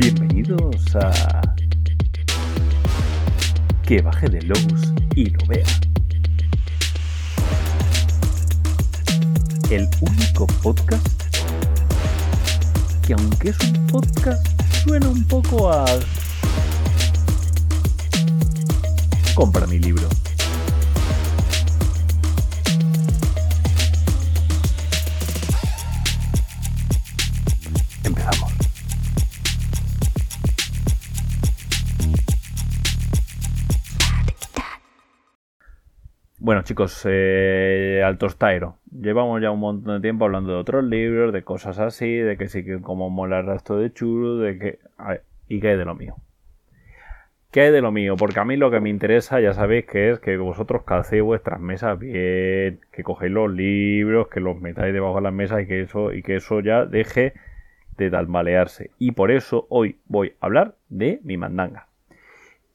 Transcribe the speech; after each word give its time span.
Bienvenidos 0.00 0.96
a 0.96 1.42
Que 3.86 4.00
baje 4.00 4.30
de 4.30 4.40
Lobos 4.40 4.94
y 5.14 5.28
lo 5.28 5.46
vea. 5.46 5.66
El 9.68 9.86
único 10.00 10.46
podcast 10.62 11.06
que 13.06 13.12
aunque 13.12 13.50
es 13.50 13.58
un 13.60 13.86
podcast 13.88 14.46
suena 14.84 15.06
un 15.06 15.22
poco 15.24 15.70
a... 15.70 15.84
Compra 19.34 19.66
mi 19.66 19.80
libro. 19.80 20.08
Bueno 36.50 36.62
chicos, 36.62 37.06
eh, 37.08 38.02
al 38.04 38.18
tostaero. 38.18 38.78
Llevamos 38.90 39.40
ya 39.40 39.52
un 39.52 39.60
montón 39.60 39.94
de 39.94 40.00
tiempo 40.00 40.24
hablando 40.24 40.50
de 40.50 40.58
otros 40.58 40.82
libros, 40.82 41.32
de 41.32 41.44
cosas 41.44 41.78
así, 41.78 42.12
de 42.12 42.36
que 42.36 42.48
sí 42.48 42.64
que 42.64 42.80
como 42.80 43.08
mola 43.08 43.38
el 43.38 43.46
rastro 43.46 43.76
de 43.76 43.92
churu, 43.92 44.38
de 44.38 44.58
que... 44.58 44.78
¿y 45.46 45.60
qué 45.60 45.68
hay 45.68 45.76
de 45.76 45.84
lo 45.84 45.94
mío? 45.94 46.16
¿Qué 47.52 47.60
hay 47.60 47.70
de 47.70 47.80
lo 47.80 47.92
mío? 47.92 48.16
Porque 48.16 48.40
a 48.40 48.44
mí 48.44 48.56
lo 48.56 48.72
que 48.72 48.80
me 48.80 48.90
interesa, 48.90 49.40
ya 49.40 49.52
sabéis 49.52 49.86
que 49.86 50.10
es 50.10 50.18
que 50.18 50.36
vosotros 50.38 50.82
calcéis 50.82 51.22
vuestras 51.22 51.60
mesas 51.60 51.96
bien, 51.96 52.80
que 52.90 53.04
cogéis 53.04 53.30
los 53.30 53.48
libros, 53.48 54.26
que 54.26 54.40
los 54.40 54.60
metáis 54.60 54.92
debajo 54.92 55.14
de 55.18 55.22
las 55.22 55.32
mesas 55.32 55.62
y 55.62 55.68
que 55.68 55.82
eso, 55.82 56.12
y 56.12 56.24
que 56.24 56.34
eso 56.34 56.58
ya 56.58 56.84
deje 56.84 57.32
de 57.96 58.10
talmalearse. 58.10 58.90
Y 58.98 59.12
por 59.12 59.30
eso 59.30 59.68
hoy 59.68 60.00
voy 60.06 60.32
a 60.40 60.46
hablar 60.46 60.74
de 60.88 61.20
mi 61.22 61.36
mandanga. 61.36 61.86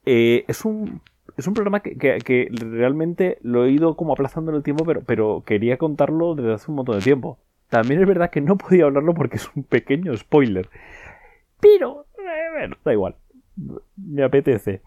Eh, 0.06 0.46
es 0.48 0.64
un 0.64 1.02
es 1.36 1.46
un 1.46 1.54
programa 1.54 1.80
que, 1.80 2.48
realmente 2.50 3.38
lo 3.42 3.64
he 3.64 3.70
ido 3.70 3.96
como 3.96 4.12
aplazando 4.12 4.50
en 4.50 4.56
el 4.56 4.62
tiempo, 4.62 4.84
pero, 5.06 5.42
quería 5.44 5.76
contarlo 5.76 6.34
desde 6.34 6.54
hace 6.54 6.70
un 6.70 6.76
montón 6.76 6.96
de 6.96 7.02
tiempo. 7.02 7.38
También 7.68 8.00
es 8.00 8.06
verdad 8.06 8.30
que 8.30 8.40
no 8.40 8.56
podía 8.58 8.84
hablarlo 8.84 9.14
porque 9.14 9.36
es 9.36 9.50
un 9.54 9.64
pequeño 9.64 10.16
spoiler. 10.16 10.68
Pero, 11.60 12.06
eh, 12.18 12.50
bueno, 12.52 12.76
da 12.84 12.92
igual. 12.92 13.16
Me 13.96 14.22
apetece. 14.22 14.82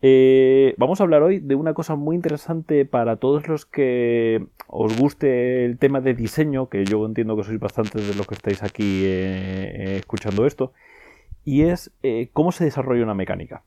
Eh, 0.00 0.74
vamos 0.76 1.00
a 1.00 1.04
hablar 1.04 1.22
hoy 1.22 1.40
de 1.40 1.56
una 1.56 1.74
cosa 1.74 1.96
muy 1.96 2.14
interesante 2.14 2.84
para 2.84 3.16
todos 3.16 3.48
los 3.48 3.66
que 3.66 4.46
os 4.68 4.96
guste 4.96 5.64
el 5.64 5.78
tema 5.78 6.00
de 6.00 6.14
diseño, 6.14 6.68
que 6.68 6.84
yo 6.84 7.04
entiendo 7.04 7.36
que 7.36 7.42
sois 7.42 7.58
bastantes 7.58 8.06
de 8.06 8.14
los 8.14 8.26
que 8.26 8.34
estáis 8.34 8.62
aquí 8.62 9.04
eh, 9.04 9.72
eh, 9.74 9.96
escuchando 9.96 10.46
esto, 10.46 10.72
y 11.44 11.62
es 11.62 11.90
cómo 12.32 12.52
se 12.52 12.64
desarrolla 12.64 13.02
una 13.02 13.14
mecánica. 13.14 13.64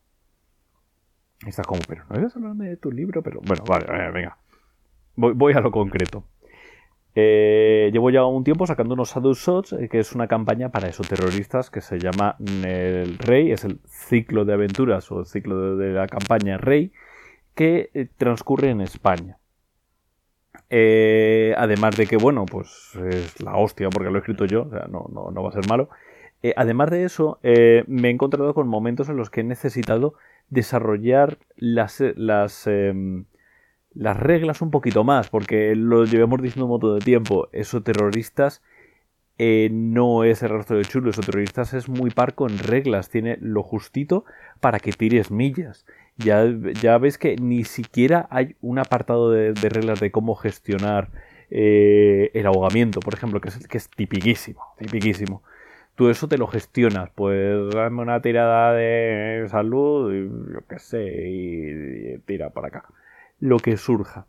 Estás 1.45 1.65
como, 1.65 1.81
pero 1.87 2.03
no 2.09 2.17
debes 2.17 2.35
hablarme 2.35 2.69
de 2.69 2.77
tu 2.77 2.91
libro, 2.91 3.23
pero 3.23 3.41
bueno, 3.43 3.63
vale, 3.67 3.85
eh, 3.85 4.11
venga. 4.11 4.37
Voy, 5.15 5.53
a 5.53 5.59
lo 5.59 5.71
concreto. 5.71 6.23
Eh, 7.13 7.89
llevo 7.91 8.09
ya 8.09 8.23
un 8.25 8.43
tiempo 8.43 8.65
sacando 8.65 8.93
unos 8.93 9.13
Shadow 9.13 9.33
Shots, 9.33 9.73
eh, 9.73 9.89
que 9.89 9.99
es 9.99 10.13
una 10.13 10.27
campaña 10.27 10.69
para 10.69 10.87
esos 10.87 11.07
terroristas 11.07 11.69
que 11.69 11.81
se 11.81 11.99
llama 11.99 12.35
mm, 12.39 12.65
El 12.65 13.17
Rey, 13.17 13.51
es 13.51 13.65
el 13.65 13.79
ciclo 13.85 14.45
de 14.45 14.53
aventuras 14.53 15.11
o 15.11 15.19
el 15.19 15.25
ciclo 15.25 15.75
de, 15.75 15.91
la 15.91 16.07
campaña 16.07 16.57
Rey, 16.57 16.93
que 17.55 17.89
eh, 17.93 18.07
transcurre 18.17 18.69
en 18.69 18.81
España. 18.81 19.37
Además 20.69 21.97
de 21.97 22.07
que, 22.07 22.15
bueno, 22.15 22.45
pues 22.45 22.97
es 23.09 23.41
la 23.41 23.57
hostia 23.57 23.89
porque 23.89 24.09
lo 24.09 24.15
he 24.15 24.19
escrito 24.19 24.45
yo, 24.45 24.63
o 24.63 24.69
sea, 24.69 24.87
no, 24.89 25.05
no, 25.11 25.29
no 25.29 25.43
va 25.43 25.49
a 25.49 25.51
ser 25.51 25.67
malo. 25.67 25.89
Además 26.55 26.89
de 26.91 27.03
eso, 27.03 27.39
me 27.43 28.07
he 28.07 28.11
encontrado 28.11 28.53
con 28.53 28.69
momentos 28.69 29.09
en 29.09 29.17
los 29.17 29.29
que 29.29 29.41
he 29.41 29.43
necesitado 29.43 30.15
desarrollar 30.51 31.39
las, 31.55 32.03
las, 32.15 32.67
em, 32.67 33.25
las 33.93 34.17
reglas 34.17 34.61
un 34.61 34.69
poquito 34.69 35.03
más, 35.03 35.29
porque 35.29 35.75
lo 35.75 36.05
llevamos 36.05 36.41
diciendo 36.41 36.65
un 36.65 36.71
montón 36.71 36.99
de 36.99 37.05
tiempo. 37.05 37.49
Eso 37.53 37.81
terroristas 37.81 38.61
eh, 39.39 39.69
no 39.71 40.23
es 40.23 40.43
el 40.43 40.49
rastro 40.49 40.77
de 40.77 40.85
chulo, 40.85 41.09
eso 41.09 41.21
terroristas 41.21 41.73
es 41.73 41.89
muy 41.89 42.11
parco 42.11 42.47
en 42.47 42.59
reglas, 42.59 43.09
tiene 43.09 43.37
lo 43.41 43.63
justito 43.63 44.25
para 44.59 44.79
que 44.79 44.91
tires 44.91 45.31
millas. 45.31 45.85
Ya, 46.17 46.45
ya 46.79 46.97
ves 46.99 47.17
que 47.17 47.37
ni 47.37 47.63
siquiera 47.63 48.27
hay 48.29 48.55
un 48.61 48.77
apartado 48.77 49.31
de, 49.31 49.53
de 49.53 49.69
reglas 49.69 49.99
de 49.99 50.11
cómo 50.11 50.35
gestionar 50.35 51.09
eh, 51.49 52.29
el 52.33 52.45
ahogamiento, 52.45 52.99
por 52.99 53.13
ejemplo, 53.13 53.41
que 53.41 53.49
es, 53.49 53.67
que 53.67 53.77
es 53.77 53.89
tipiquísimo, 53.89 54.61
tipiquísimo 54.77 55.41
tú 56.01 56.09
eso 56.09 56.27
te 56.27 56.39
lo 56.39 56.47
gestionas. 56.47 57.11
Pues 57.13 57.69
dame 57.75 58.01
una 58.01 58.23
tirada 58.23 58.73
de 58.73 59.45
salud, 59.49 60.11
y 60.11 60.53
yo 60.53 60.61
qué 60.67 60.79
sé, 60.79 61.29
y, 61.29 62.17
tira 62.25 62.49
para 62.49 62.69
acá. 62.69 62.85
Lo 63.39 63.59
que 63.59 63.77
surja. 63.77 64.25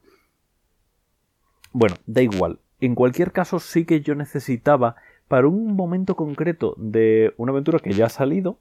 Bueno, 1.72 1.96
da 2.04 2.20
igual. 2.20 2.58
En 2.78 2.94
cualquier 2.94 3.32
caso, 3.32 3.58
sí 3.58 3.86
que 3.86 4.02
yo 4.02 4.14
necesitaba, 4.14 4.96
para 5.28 5.48
un 5.48 5.74
momento 5.74 6.14
concreto 6.14 6.74
de 6.76 7.32
una 7.38 7.52
aventura 7.52 7.78
que 7.78 7.92
ya 7.92 8.04
ha 8.06 8.10
salido, 8.10 8.58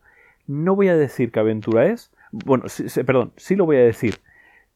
no 0.48 0.78
voy 0.78 0.88
a 0.88 0.96
decir 0.96 1.34
qué 1.34 1.42
aventura 1.42 1.88
es. 1.88 2.14
Bueno, 2.32 2.64
perdón, 3.06 3.34
sí 3.36 3.58
lo 3.58 3.66
voy 3.66 3.76
a 3.76 3.84
decir. 3.84 4.20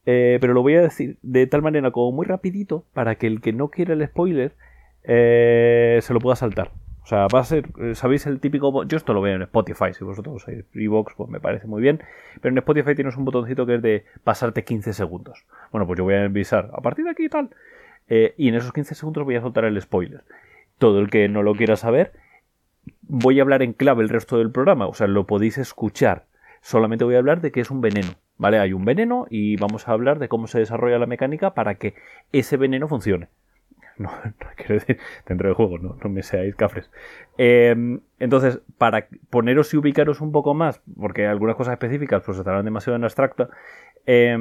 Eh, 0.06 0.40
pero 0.41 0.53
lo 0.53 0.62
voy 0.62 0.75
a 0.75 0.81
decir 0.81 1.18
de 1.22 1.47
tal 1.47 1.62
manera 1.62 1.91
como 1.91 2.12
muy 2.12 2.25
rapidito 2.25 2.85
para 2.94 3.16
que 3.16 3.28
el 3.28 3.40
que 3.40 3.53
no 3.53 3.69
quiera 3.69 3.94
el 3.94 4.06
spoiler 4.06 4.56
eh, 5.03 6.00
se 6.01 6.13
lo 6.13 6.19
pueda 6.19 6.35
saltar. 6.35 6.72
O 7.06 7.08
sea, 7.08 7.28
va 7.28 7.42
a 7.42 7.44
ser, 7.44 7.68
eh, 7.80 7.94
¿sabéis 7.94 8.26
el 8.26 8.40
típico? 8.40 8.84
Yo 8.84 8.98
esto 8.98 9.14
lo 9.14 9.22
veo 9.22 9.36
en 9.36 9.44
Spotify, 9.44 9.94
si 9.94 10.04
vosotros 10.04 10.38
usáis 10.38 10.66
Freebox, 10.72 11.14
pues 11.16 11.30
me 11.30 11.40
parece 11.40 11.68
muy 11.68 11.80
bien. 11.80 12.02
Pero 12.42 12.52
en 12.52 12.58
Spotify 12.58 12.96
tienes 12.96 13.16
un 13.16 13.26
botoncito 13.26 13.68
que 13.68 13.76
es 13.76 13.82
de 13.84 14.06
pasarte 14.24 14.64
15 14.64 14.92
segundos. 14.92 15.46
Bueno, 15.72 15.86
pues 15.86 16.00
yo 16.00 16.04
voy 16.04 16.16
a 16.16 16.24
avisar 16.24 16.72
a 16.74 16.82
partir 16.82 17.06
de 17.06 17.12
aquí 17.12 17.26
y 17.26 17.30
tal. 17.30 17.52
Eh, 18.08 18.34
y 18.38 18.50
en 18.50 18.56
esos 18.56 18.74
15 18.74 18.96
segundos 18.96 19.24
voy 19.24 19.36
a 19.36 19.42
soltar 19.42 19.66
el 19.66 19.80
spoiler. 19.80 20.24
Todo 20.80 21.00
el 21.00 21.12
que 21.12 21.30
no 21.30 21.44
lo 21.44 21.54
quiera 21.54 21.76
saber, 21.76 22.12
voy 23.04 23.38
a 23.38 23.44
hablar 23.44 23.62
en 23.62 23.74
clave 23.74 24.02
el 24.02 24.10
resto 24.10 24.40
del 24.40 24.50
programa. 24.50 24.88
O 24.88 24.96
sea, 24.96 25.06
lo 25.06 25.28
podéis 25.28 25.60
escuchar. 25.60 26.26
Solamente 26.62 27.06
voy 27.06 27.14
a 27.14 27.20
hablar 27.20 27.40
de 27.40 27.52
que 27.52 27.62
es 27.62 27.70
un 27.70 27.82
veneno. 27.82 28.16
¿Vale? 28.40 28.58
Hay 28.58 28.74
un 28.74 28.84
veneno 28.84 29.28
y 29.30 29.58
vamos 29.58 29.88
a 29.88 29.92
hablar 29.92 30.18
de 30.18 30.28
cómo 30.28 30.48
se 30.48 30.58
desarrolla 30.58 30.98
la 30.98 31.06
mecánica 31.06 31.54
para 31.54 31.76
que 31.76 31.94
ese 32.32 32.58
veneno 32.58 32.88
funcione. 32.88 33.28
No, 33.97 34.09
no 34.09 34.47
quiero 34.57 34.75
decir 34.75 34.97
dentro 35.25 35.47
del 35.47 35.56
juego, 35.56 35.78
no, 35.78 35.97
no 36.03 36.09
me 36.09 36.22
seáis 36.22 36.56
cafres. 36.56 36.91
Eh, 37.38 37.73
entonces, 38.19 38.59
para 38.78 39.07
poneros 39.29 39.73
y 39.73 39.78
ubicaros 39.78 40.19
un 40.19 40.31
poco 40.33 40.53
más, 40.53 40.81
porque 41.00 41.28
algunas 41.28 41.56
cosas 41.56 41.73
específicas 41.73 42.22
pues 42.25 42.38
estarán 42.38 42.66
demasiado 42.66 42.97
en 42.97 43.03
abstracta, 43.06 43.50
eh, 44.06 44.35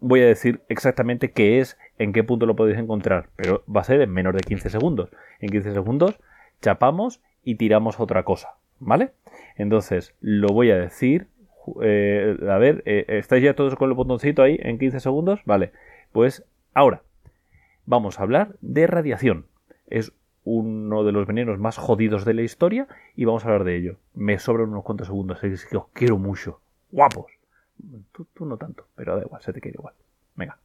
voy 0.00 0.20
a 0.22 0.26
decir 0.26 0.62
exactamente 0.68 1.32
qué 1.32 1.60
es, 1.60 1.78
en 1.98 2.12
qué 2.12 2.24
punto 2.24 2.46
lo 2.46 2.56
podéis 2.56 2.78
encontrar, 2.78 3.28
pero 3.36 3.62
va 3.74 3.82
a 3.82 3.84
ser 3.84 4.00
en 4.00 4.10
menos 4.10 4.34
de 4.34 4.40
15 4.40 4.70
segundos. 4.70 5.10
En 5.40 5.50
15 5.50 5.72
segundos 5.72 6.18
chapamos 6.62 7.20
y 7.44 7.56
tiramos 7.56 8.00
otra 8.00 8.24
cosa, 8.24 8.54
¿vale? 8.80 9.12
Entonces, 9.56 10.14
lo 10.20 10.48
voy 10.48 10.70
a 10.70 10.76
decir. 10.78 11.28
eh, 11.82 12.36
a 12.48 12.58
ver, 12.58 12.82
eh, 12.86 13.04
¿estáis 13.08 13.42
ya 13.42 13.54
todos 13.54 13.74
con 13.76 13.88
el 13.90 13.94
botoncito 13.96 14.42
ahí 14.42 14.58
en 14.62 14.78
15 14.78 15.00
segundos? 15.00 15.40
Vale, 15.44 15.72
pues 16.12 16.44
ahora 16.74 17.02
vamos 17.86 18.18
a 18.18 18.22
hablar 18.22 18.56
de 18.60 18.86
radiación. 18.86 19.46
Es 19.88 20.12
uno 20.44 21.02
de 21.04 21.12
los 21.12 21.26
venenos 21.26 21.58
más 21.58 21.76
jodidos 21.76 22.24
de 22.24 22.34
la 22.34 22.42
historia 22.42 22.86
y 23.16 23.24
vamos 23.24 23.44
a 23.44 23.48
hablar 23.48 23.64
de 23.64 23.76
ello. 23.76 23.96
Me 24.14 24.38
sobran 24.38 24.68
unos 24.68 24.84
cuantos 24.84 25.08
segundos, 25.08 25.38
así 25.42 25.66
que 25.68 25.76
os 25.76 25.86
quiero 25.92 26.18
mucho. 26.18 26.60
Guapos. 26.92 27.32
Tú, 28.12 28.46
no 28.46 28.56
tanto, 28.56 28.86
pero 28.94 29.16
da 29.16 29.22
igual, 29.22 29.42
se 29.42 29.52
te 29.52 29.60
quiere 29.60 29.76
igual. 29.78 29.94
Venga. 30.34 30.58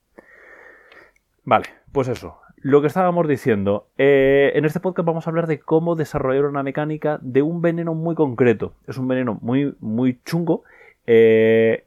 Vale, 1.44 1.66
pues 1.92 2.08
eso. 2.08 2.38
Lo 2.58 2.82
que 2.82 2.88
estábamos 2.88 3.28
diciendo. 3.28 3.88
eh, 3.98 4.52
en 4.53 4.66
este 4.66 4.79
podcast 4.79 5.06
vamos 5.08 5.26
a 5.26 5.29
hablar 5.32 5.47
de 5.47 5.59
cómo 5.59 5.96
desarrollar 5.96 6.46
una 6.46 6.64
mecánica 6.64 7.18
de 7.22 7.41
un 7.41 7.62
veneno 7.62 7.96
muy 7.96 8.14
concreto. 8.16 8.73
Es 8.88 8.97
un 8.97 9.08
veneno 9.08 9.40
muy, 9.41 9.76
muy 9.79 10.20
chungo. 10.23 10.64
eh, 11.08 11.85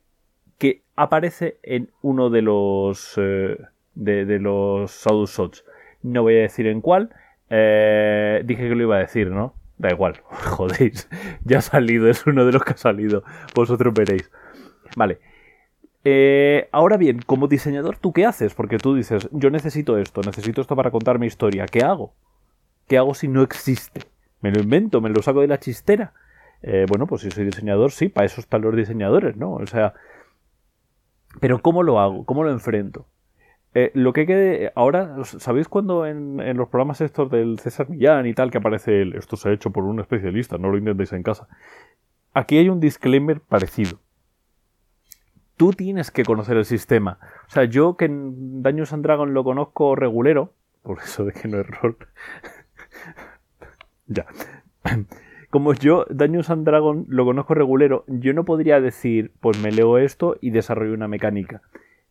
que 0.59 0.83
aparece 0.97 1.59
en 1.63 1.91
uno 2.03 2.31
de 2.31 2.43
los. 2.43 3.15
eh, 3.19 3.59
de, 3.95 4.39
los 4.39 4.91
Shadow 5.05 5.27
Shots. 5.27 5.65
No 6.03 6.23
voy 6.23 6.37
a 6.37 6.43
decir 6.43 6.67
en 6.67 6.81
cuál. 6.81 7.11
eh, 7.51 8.43
dije 8.45 8.69
que 8.69 8.75
lo 8.75 8.83
iba 8.83 8.97
a 8.97 9.01
decir, 9.01 9.31
¿no? 9.31 9.55
Da 9.79 9.91
igual, 9.91 10.21
jodéis. 10.31 11.09
Ya 11.45 11.59
ha 11.59 11.63
salido, 11.63 12.09
es 12.09 12.27
uno 12.27 12.45
de 12.47 12.53
los 12.53 12.65
que 12.65 12.73
ha 12.73 12.77
salido. 12.77 13.25
Vosotros 13.55 13.93
veréis. 13.95 14.31
Vale. 14.97 15.19
Eh, 16.05 16.69
ahora 16.73 16.97
bien, 16.99 17.21
como 17.25 17.49
diseñador, 17.49 17.97
¿tú 17.99 18.13
qué 18.13 18.27
haces? 18.27 18.55
Porque 18.55 18.77
tú 18.79 18.95
dices, 18.95 19.29
yo 19.33 19.51
necesito 19.51 19.99
esto, 19.99 20.21
necesito 20.21 20.61
esto 20.61 20.77
para 20.77 20.91
contar 20.91 21.19
mi 21.19 21.27
historia. 21.27 21.67
¿Qué 21.67 21.83
hago? 21.83 22.15
¿Qué 22.89 22.99
hago 22.99 23.15
si 23.15 23.29
no 23.29 23.43
existe? 23.43 24.03
¿Me 24.43 24.51
lo 24.51 24.61
invento? 24.61 25.01
¿Me 25.01 25.09
lo 25.09 25.23
saco 25.23 25.41
de 25.41 25.49
la 25.49 25.59
chistera? 25.59 26.13
Eh, 26.63 26.87
bueno, 26.89 27.07
pues 27.07 27.23
si 27.23 27.31
soy 27.31 27.45
diseñador, 27.47 27.91
sí, 27.93 28.09
para 28.09 28.27
eso 28.27 28.41
están 28.41 28.63
los 28.63 28.77
diseñadores, 28.77 29.37
¿no? 29.37 29.55
O 29.55 29.67
sea, 29.67 29.95
pero 31.41 31.61
¿cómo 31.61 31.83
lo 31.83 31.99
hago? 32.01 32.25
¿Cómo 32.25 32.45
lo 32.45 32.51
enfrento? 32.51 33.07
Eh, 33.75 33.91
lo 33.95 34.13
que 34.13 34.25
quede 34.25 34.73
ahora, 34.77 35.17
¿sabéis 35.25 35.69
cuando 35.69 36.07
en, 36.07 36.57
los 36.57 36.69
programas 36.69 37.01
estos 37.01 37.29
del 37.31 37.59
César 37.59 37.91
Millán 37.91 38.27
y 38.27 38.33
tal 38.33 38.53
que 38.53 38.59
aparece 38.59 39.03
el, 39.03 39.17
esto 39.17 39.37
se 39.37 39.49
ha 39.49 39.53
hecho 39.53 39.73
por 39.73 39.85
un 39.85 39.99
especialista, 39.99 40.59
no 40.59 40.71
lo 40.71 40.79
intentéis 40.79 41.13
en 41.13 41.25
casa? 41.25 41.49
aquí 42.35 42.59
hay 42.59 42.69
un 42.69 42.81
disclaimer 42.81 43.41
parecido. 43.41 44.01
Tú 45.57 45.73
tienes 45.73 46.11
que 46.11 46.25
conocer 46.25 46.57
el 46.57 46.65
sistema. 46.65 47.19
O 47.47 47.51
sea, 47.51 47.65
yo 47.65 47.97
que 47.97 48.07
en 48.07 48.63
Daños 48.63 48.93
and 48.93 49.05
Dragon 49.05 49.33
lo 49.33 49.45
conozco 49.45 49.95
regulero, 49.95 50.53
por 50.83 50.99
eso 50.99 51.25
de 51.25 51.33
que 51.33 51.49
no 51.49 51.61
es 51.61 51.67
ya. 54.07 54.27
Como 55.51 55.73
yo 55.73 56.05
Daños 56.11 56.51
and 56.51 56.67
Dragon 56.67 57.07
lo 57.09 57.25
conozco 57.25 57.55
regulero, 57.55 58.05
yo 58.09 58.35
no 58.35 58.45
podría 58.45 58.81
decir, 58.81 59.33
pues 59.41 59.63
me 59.63 59.71
leo 59.71 59.99
esto 59.99 60.37
y 60.41 60.51
desarrollo 60.51 60.95
una 60.95 61.07
mecánica. 61.07 61.63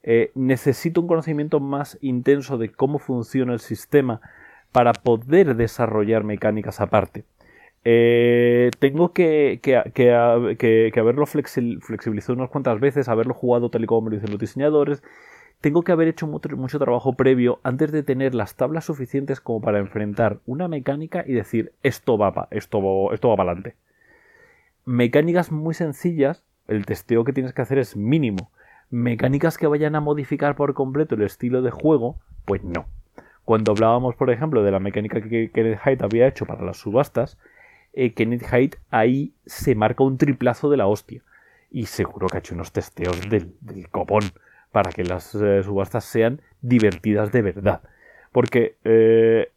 Eh, 0.04 0.32
necesito 0.36 1.00
un 1.00 1.08
conocimiento 1.08 1.62
más 1.62 1.98
intenso 2.02 2.58
de 2.58 2.70
cómo 2.70 3.00
funciona 3.00 3.54
el 3.54 3.60
sistema 3.60 4.20
para 4.74 4.92
poder 4.92 5.56
desarrollar 5.56 6.26
mecánicas 6.26 6.82
aparte. 6.82 7.24
Eh, 7.86 8.72
tengo 8.80 9.14
que, 9.14 9.60
haberlo 10.96 11.26
flexibilizado 11.26 12.34
unas 12.34 12.50
cuantas 12.50 12.80
veces, 12.80 13.08
haberlo 13.08 13.34
jugado 13.34 13.70
tal 13.70 13.84
y 13.84 13.88
como 13.88 14.10
lo 14.10 14.16
dicen 14.16 14.32
los 14.32 14.40
diseñadores. 14.40 15.04
Tengo 15.62 15.84
que 15.84 15.94
haber 15.94 16.10
hecho 16.10 16.28
mucho, 16.28 16.80
trabajo 16.80 17.14
previo 17.14 17.60
antes 17.64 17.92
de 17.94 18.04
tener 18.04 18.36
las 18.36 18.56
tablas 18.56 18.86
suficientes 18.86 19.40
como 19.40 19.62
para 19.62 19.80
enfrentar 19.80 20.40
una 20.46 20.68
mecánica 20.68 21.24
y 21.26 21.34
decir 21.34 21.72
esto 21.84 22.18
va, 22.18 22.50
esto, 22.52 23.14
esto 23.14 23.30
va 23.30 23.38
para 23.38 23.52
adelante. 23.52 23.78
Mecánicas 24.86 25.52
muy 25.52 25.74
sencillas, 25.74 26.44
el 26.68 26.86
testeo 26.86 27.24
que 27.24 27.32
tienes 27.32 27.54
que 27.54 27.62
hacer 27.62 27.78
es 27.78 27.96
mínimo 27.96 28.52
mecánicas 28.94 29.58
que 29.58 29.66
vayan 29.66 29.96
a 29.96 30.02
modificar 30.02 30.56
por 30.56 30.76
completo 30.76 31.16
el 31.16 31.24
estilo 31.24 31.64
de 31.64 31.72
juego, 31.72 32.20
pues 32.46 32.64
no. 32.64 32.86
Cuando 33.44 33.72
hablábamos, 33.72 34.16
por 34.16 34.30
ejemplo, 34.30 34.62
de 34.62 34.70
la 34.70 34.80
mecánica 34.80 35.20
que 35.20 35.50
Kenneth 35.52 35.80
Hyde 35.84 36.06
había 36.06 36.28
hecho 36.28 36.46
para 36.46 36.64
las 36.64 36.78
subastas, 36.78 37.40
eh, 37.94 38.14
Kenneth 38.14 38.44
Hyde 38.44 38.78
ahí 38.92 39.34
se 39.48 39.74
marca 39.74 40.04
un 40.04 40.20
triplazo 40.20 40.70
de 40.70 40.78
la 40.78 40.86
hostia. 40.86 41.24
Y 41.72 41.88
seguro 41.88 42.28
que 42.28 42.38
ha 42.38 42.40
hecho 42.40 42.54
unos 42.54 42.72
testeos 42.72 43.20
del, 43.30 43.56
copón 43.90 44.24
para 44.72 44.92
que 44.92 45.04
las 45.04 45.34
eh, 45.34 45.64
subastas 45.64 46.06
sean 46.06 46.42
divertidas 46.62 47.32
de 47.32 47.42
verdad. 47.42 47.82
Porque 48.32 48.76
eh, 48.84 49.52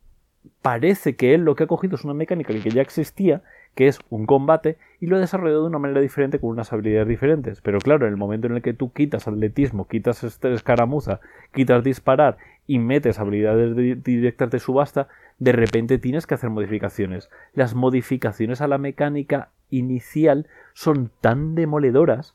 parece 0.62 1.14
que 1.14 1.34
él 1.34 1.42
lo 1.42 1.54
que 1.54 1.64
ha 1.64 1.66
cogido 1.66 1.96
es 1.96 2.04
una 2.04 2.14
mecánica 2.14 2.54
que 2.54 2.70
ya 2.70 2.80
existía 2.80 3.42
que 3.76 3.86
es 3.86 4.00
un 4.08 4.26
combate, 4.26 4.78
y 5.00 5.06
lo 5.06 5.16
he 5.16 5.20
desarrollado 5.20 5.60
de 5.60 5.68
una 5.68 5.78
manera 5.78 6.00
diferente 6.00 6.40
con 6.40 6.50
unas 6.50 6.72
habilidades 6.72 7.08
diferentes. 7.08 7.60
Pero 7.60 7.78
claro, 7.78 8.06
en 8.06 8.12
el 8.12 8.16
momento 8.16 8.46
en 8.46 8.54
el 8.56 8.62
que 8.62 8.72
tú 8.72 8.90
quitas 8.90 9.28
atletismo, 9.28 9.86
quitas 9.86 10.24
este 10.24 10.52
escaramuza, 10.54 11.20
quitas 11.52 11.84
disparar 11.84 12.38
y 12.66 12.78
metes 12.78 13.20
habilidades 13.20 14.02
directas 14.02 14.50
de 14.50 14.58
subasta, 14.58 15.08
de 15.38 15.52
repente 15.52 15.98
tienes 15.98 16.26
que 16.26 16.34
hacer 16.34 16.48
modificaciones. 16.48 17.28
Las 17.52 17.74
modificaciones 17.74 18.62
a 18.62 18.66
la 18.66 18.78
mecánica 18.78 19.50
inicial 19.68 20.48
son 20.72 21.10
tan 21.20 21.54
demoledoras 21.54 22.34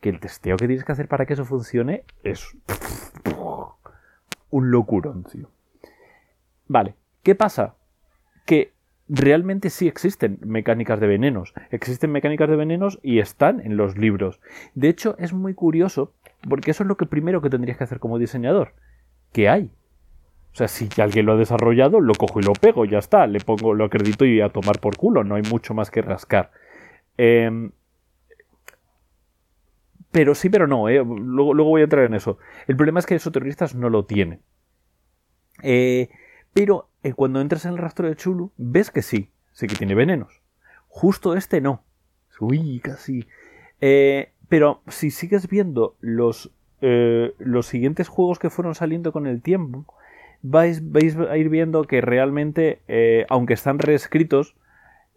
que 0.00 0.08
el 0.10 0.20
testeo 0.20 0.56
que 0.56 0.68
tienes 0.68 0.84
que 0.84 0.92
hacer 0.92 1.08
para 1.08 1.26
que 1.26 1.32
eso 1.32 1.44
funcione 1.44 2.04
es 2.22 2.56
un 4.50 4.70
locurón, 4.70 5.24
tío. 5.24 5.50
Vale, 6.68 6.94
¿qué 7.24 7.34
pasa? 7.34 7.74
Que 8.44 8.75
realmente 9.08 9.70
sí 9.70 9.86
existen 9.88 10.38
mecánicas 10.42 11.00
de 11.00 11.06
venenos. 11.06 11.54
Existen 11.70 12.10
mecánicas 12.10 12.48
de 12.48 12.56
venenos 12.56 12.98
y 13.02 13.18
están 13.18 13.60
en 13.60 13.76
los 13.76 13.96
libros. 13.96 14.40
De 14.74 14.88
hecho, 14.88 15.16
es 15.18 15.32
muy 15.32 15.54
curioso 15.54 16.12
porque 16.48 16.72
eso 16.72 16.82
es 16.82 16.88
lo 16.88 16.96
que 16.96 17.06
primero 17.06 17.40
que 17.40 17.50
tendrías 17.50 17.78
que 17.78 17.84
hacer 17.84 18.00
como 18.00 18.18
diseñador. 18.18 18.74
¿Qué 19.32 19.48
hay? 19.48 19.70
O 20.52 20.56
sea, 20.56 20.68
si 20.68 20.88
alguien 21.00 21.26
lo 21.26 21.32
ha 21.32 21.36
desarrollado, 21.36 22.00
lo 22.00 22.14
cojo 22.14 22.40
y 22.40 22.42
lo 22.42 22.54
pego, 22.54 22.84
ya 22.86 22.98
está. 22.98 23.26
Le 23.26 23.40
pongo, 23.40 23.74
lo 23.74 23.84
acredito 23.84 24.24
y 24.24 24.40
a 24.40 24.48
tomar 24.48 24.80
por 24.80 24.96
culo. 24.96 25.22
No 25.22 25.34
hay 25.34 25.42
mucho 25.42 25.74
más 25.74 25.90
que 25.90 26.00
rascar. 26.00 26.50
Em, 27.18 27.72
pero 30.10 30.34
sí, 30.34 30.48
pero 30.48 30.66
no. 30.66 30.88
Eh. 30.88 31.04
Luego, 31.04 31.52
luego, 31.52 31.70
voy 31.70 31.82
a 31.82 31.84
entrar 31.84 32.04
en 32.04 32.14
eso. 32.14 32.38
El 32.66 32.76
problema 32.76 33.00
es 33.00 33.06
que 33.06 33.14
esos 33.14 33.32
terroristas 33.32 33.74
no 33.74 33.90
lo 33.90 34.06
tienen. 34.06 34.40
Eh, 35.62 36.08
pero 36.54 36.88
cuando 37.14 37.40
entras 37.40 37.64
en 37.64 37.72
el 37.72 37.78
rastro 37.78 38.08
de 38.08 38.16
Chulu, 38.16 38.52
ves 38.56 38.90
que 38.90 39.02
sí, 39.02 39.30
sí 39.52 39.66
que 39.66 39.76
tiene 39.76 39.94
venenos. 39.94 40.40
Justo 40.88 41.36
este 41.36 41.60
no. 41.60 41.82
Uy, 42.40 42.80
casi. 42.80 43.26
Eh, 43.80 44.32
pero 44.48 44.80
si 44.88 45.10
sigues 45.10 45.48
viendo 45.48 45.96
los, 46.00 46.50
eh, 46.80 47.34
los 47.38 47.66
siguientes 47.66 48.08
juegos 48.08 48.38
que 48.38 48.50
fueron 48.50 48.74
saliendo 48.74 49.12
con 49.12 49.26
el 49.26 49.42
tiempo, 49.42 49.84
vais, 50.42 50.90
vais 50.90 51.16
a 51.16 51.36
ir 51.36 51.48
viendo 51.48 51.84
que 51.84 52.00
realmente, 52.00 52.80
aunque 53.28 53.54
están 53.54 53.78
reescritos, 53.78 54.54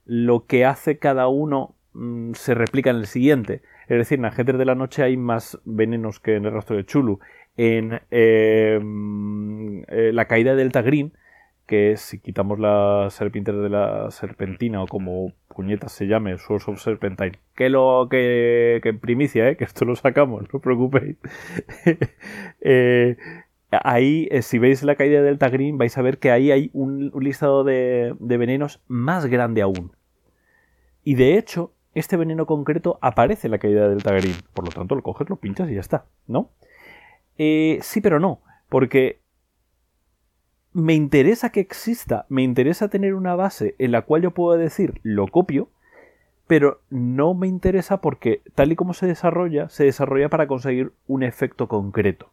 lo 0.05 0.45
que 0.47 0.65
hace 0.65 0.97
cada 0.97 1.27
uno 1.27 1.75
mm, 1.93 2.33
se 2.33 2.55
replica 2.55 2.89
en 2.89 2.97
el 2.97 3.07
siguiente. 3.07 3.61
Es 3.87 3.97
decir, 3.97 4.19
en 4.19 4.25
Agentes 4.25 4.57
de 4.57 4.65
la 4.65 4.75
Noche 4.75 5.03
hay 5.03 5.17
más 5.17 5.59
venenos 5.65 6.19
que 6.19 6.35
en 6.35 6.45
el 6.45 6.51
rastro 6.51 6.75
de 6.75 6.85
Chulu. 6.85 7.19
En 7.57 8.01
mm, 8.11 9.81
La 10.13 10.25
Caída 10.25 10.55
del 10.55 10.71
Tagrín 10.71 11.13
que 11.69 11.97
si 11.97 12.17
quitamos 12.17 12.57
la 12.57 13.09
serpiente 13.11 13.51
de 13.51 13.69
la 13.69 14.09
serpentina 14.09 14.81
o 14.81 14.87
como 14.87 15.33
puñetas 15.49 15.91
se 15.91 16.07
llame, 16.07 16.35
Source 16.39 16.71
of 16.71 16.81
Serpentine, 16.81 17.33
que 17.53 17.69
lo 17.69 18.07
que, 18.09 18.79
que 18.81 18.91
primicia, 18.95 19.47
¿eh? 19.47 19.55
que 19.55 19.65
esto 19.65 19.85
lo 19.85 19.95
sacamos, 19.95 20.41
no 20.51 20.57
os 20.57 20.63
preocupéis. 20.63 21.17
Eh, 22.61 23.17
ahí, 23.71 24.27
eh, 24.31 24.41
si 24.41 24.57
veis 24.57 24.81
la 24.81 24.95
caída 24.95 25.21
del 25.21 25.37
Tagrin, 25.37 25.77
vais 25.77 25.95
a 25.95 26.01
ver 26.01 26.17
que 26.17 26.31
ahí 26.31 26.51
hay 26.51 26.71
un, 26.73 27.11
listado 27.19 27.63
de, 27.63 28.15
venenos 28.19 28.81
más 28.87 29.27
grande 29.27 29.61
aún. 29.61 29.91
Y 31.03 31.13
de 31.13 31.37
hecho, 31.37 31.73
este 31.93 32.17
veneno 32.17 32.47
concreto 32.47 32.97
aparece 33.01 33.45
en 33.45 33.51
la 33.51 33.59
caída 33.59 33.87
del 33.89 34.01
Tagrin. 34.01 34.35
Por 34.55 34.65
lo 34.65 34.71
tanto, 34.71 34.95
lo 34.95 35.03
coges, 35.03 35.29
lo 35.29 35.35
pinchas 35.35 35.69
y 35.69 35.75
ya 35.75 35.81
está, 35.81 36.05
¿no? 36.25 36.49
sí, 37.37 38.01
pero 38.01 38.19
no, 38.19 38.41
porque 38.69 39.21
me 40.73 40.93
interesa 40.93 41.51
que 41.51 41.59
exista, 41.59 42.25
me 42.29 42.43
interesa 42.43 42.89
tener 42.89 43.15
una 43.15 43.35
base 43.35 43.75
en 43.79 43.91
la 43.91 44.03
cual 44.03 44.21
yo 44.21 44.31
puedo 44.31 44.57
decir 44.57 44.99
lo 45.03 45.27
copio, 45.27 45.69
pero 46.47 46.81
no 46.89 47.33
me 47.33 47.47
interesa 47.47 48.01
porque 48.01 48.41
tal 48.55 48.71
y 48.71 48.75
como 48.75 48.93
se 48.93 49.07
desarrolla, 49.07 49.69
se 49.69 49.83
desarrolla 49.83 50.29
para 50.29 50.47
conseguir 50.47 50.93
un 51.07 51.23
efecto 51.23 51.67
concreto. 51.67 52.31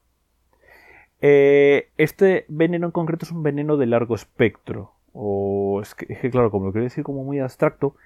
Eh, 1.20 1.90
este 1.96 2.44
veneno 2.48 2.86
en 2.86 2.92
concreto 2.92 3.24
es 3.24 3.32
un 3.32 3.42
veneno 3.42 3.76
de 3.76 3.86
largo 3.86 4.14
espectro, 4.14 4.92
o 5.12 5.80
es 5.82 5.94
que, 5.94 6.06
claro, 6.30 6.50
como 6.50 6.66
lo 6.66 6.72
quiero 6.72 6.84
decir 6.84 7.04
como 7.04 7.24
muy 7.24 7.40
abstracto, 7.40 7.96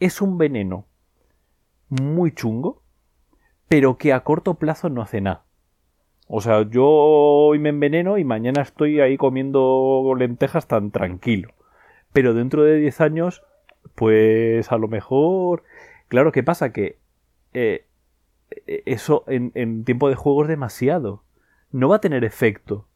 es 0.00 0.22
un 0.22 0.38
veneno 0.38 0.86
muy 1.88 2.32
chungo, 2.32 2.82
pero 3.68 3.98
que 3.98 4.12
a 4.12 4.20
corto 4.20 4.54
plazo 4.54 4.88
no 4.88 5.02
hace 5.02 5.20
nada. 5.20 5.43
O 6.26 6.40
sea, 6.40 6.62
yo 6.68 6.86
hoy 6.86 7.58
me 7.58 7.68
enveneno 7.68 8.18
y 8.18 8.24
mañana 8.24 8.62
estoy 8.62 9.00
ahí 9.00 9.16
comiendo 9.16 10.14
lentejas 10.18 10.66
tan 10.66 10.90
tranquilo. 10.90 11.50
Pero 12.12 12.34
dentro 12.34 12.62
de 12.62 12.76
10 12.78 13.00
años, 13.00 13.42
pues 13.94 14.70
a 14.72 14.78
lo 14.78 14.88
mejor... 14.88 15.64
Claro, 16.08 16.32
¿qué 16.32 16.42
pasa? 16.42 16.72
Que 16.72 16.98
eh, 17.52 17.86
eso 18.66 19.24
en, 19.26 19.84
tiempo 19.84 20.08
de 20.08 20.14
juego 20.14 20.42
es 20.42 20.48
demasiado. 20.48 21.24
No 21.70 21.88
va 21.88 21.96
a 21.96 22.00
tener 22.00 22.24
efecto. 22.24 22.86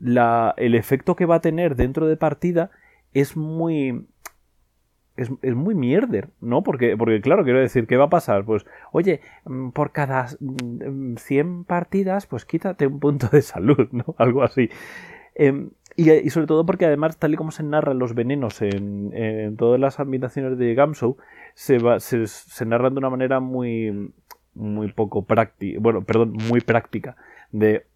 el 0.00 0.74
efecto 0.74 1.16
que 1.16 1.26
va 1.26 1.36
a 1.36 1.40
tener 1.40 1.76
dentro 1.76 2.06
de 2.06 2.16
partida 2.16 2.70
es 3.12 3.36
muy 3.36 4.06
es, 5.16 5.54
muy 5.54 5.74
mierder, 5.74 6.30
¿no? 6.40 6.62
Porque, 6.62 6.96
porque, 6.96 7.20
claro, 7.20 7.44
quiero 7.44 7.60
decir, 7.60 7.86
¿qué 7.86 7.96
va 7.96 8.04
a 8.04 8.10
pasar? 8.10 8.44
Pues, 8.44 8.66
oye, 8.92 9.20
mm, 9.44 9.70
por 9.70 9.92
cada 9.92 10.28
100 10.28 11.16
mm, 11.16 11.64
partidas, 11.64 12.26
pues 12.26 12.44
quítate 12.44 12.86
un 12.86 12.98
punto 13.00 13.28
de 13.28 13.42
salud, 13.42 13.88
¿no? 13.92 14.14
Algo 14.18 14.42
así. 14.42 14.70
Em, 15.34 15.70
y, 15.96 16.30
sobre 16.30 16.46
todo 16.46 16.66
porque 16.66 16.86
además, 16.86 17.18
tal 17.18 17.34
y 17.34 17.36
como 17.36 17.52
se 17.52 17.62
narran 17.62 17.98
los 17.98 18.14
venenos 18.14 18.60
en, 18.62 19.56
todas 19.56 19.78
las 19.78 20.00
ambientaciones 20.00 20.58
de 20.58 20.74
Gamshow, 20.74 21.16
se, 21.54 21.78
se, 22.00 22.26
se, 22.26 22.66
narran 22.66 22.94
de 22.94 22.98
una 22.98 23.10
manera 23.10 23.38
muy, 23.38 24.12
muy 24.54 24.92
poco 24.92 25.24
práctica, 25.24 25.78
bueno, 25.80 26.02
perdón, 26.02 26.32
muy 26.48 26.60
práctica, 26.60 27.16
de, 27.52 27.86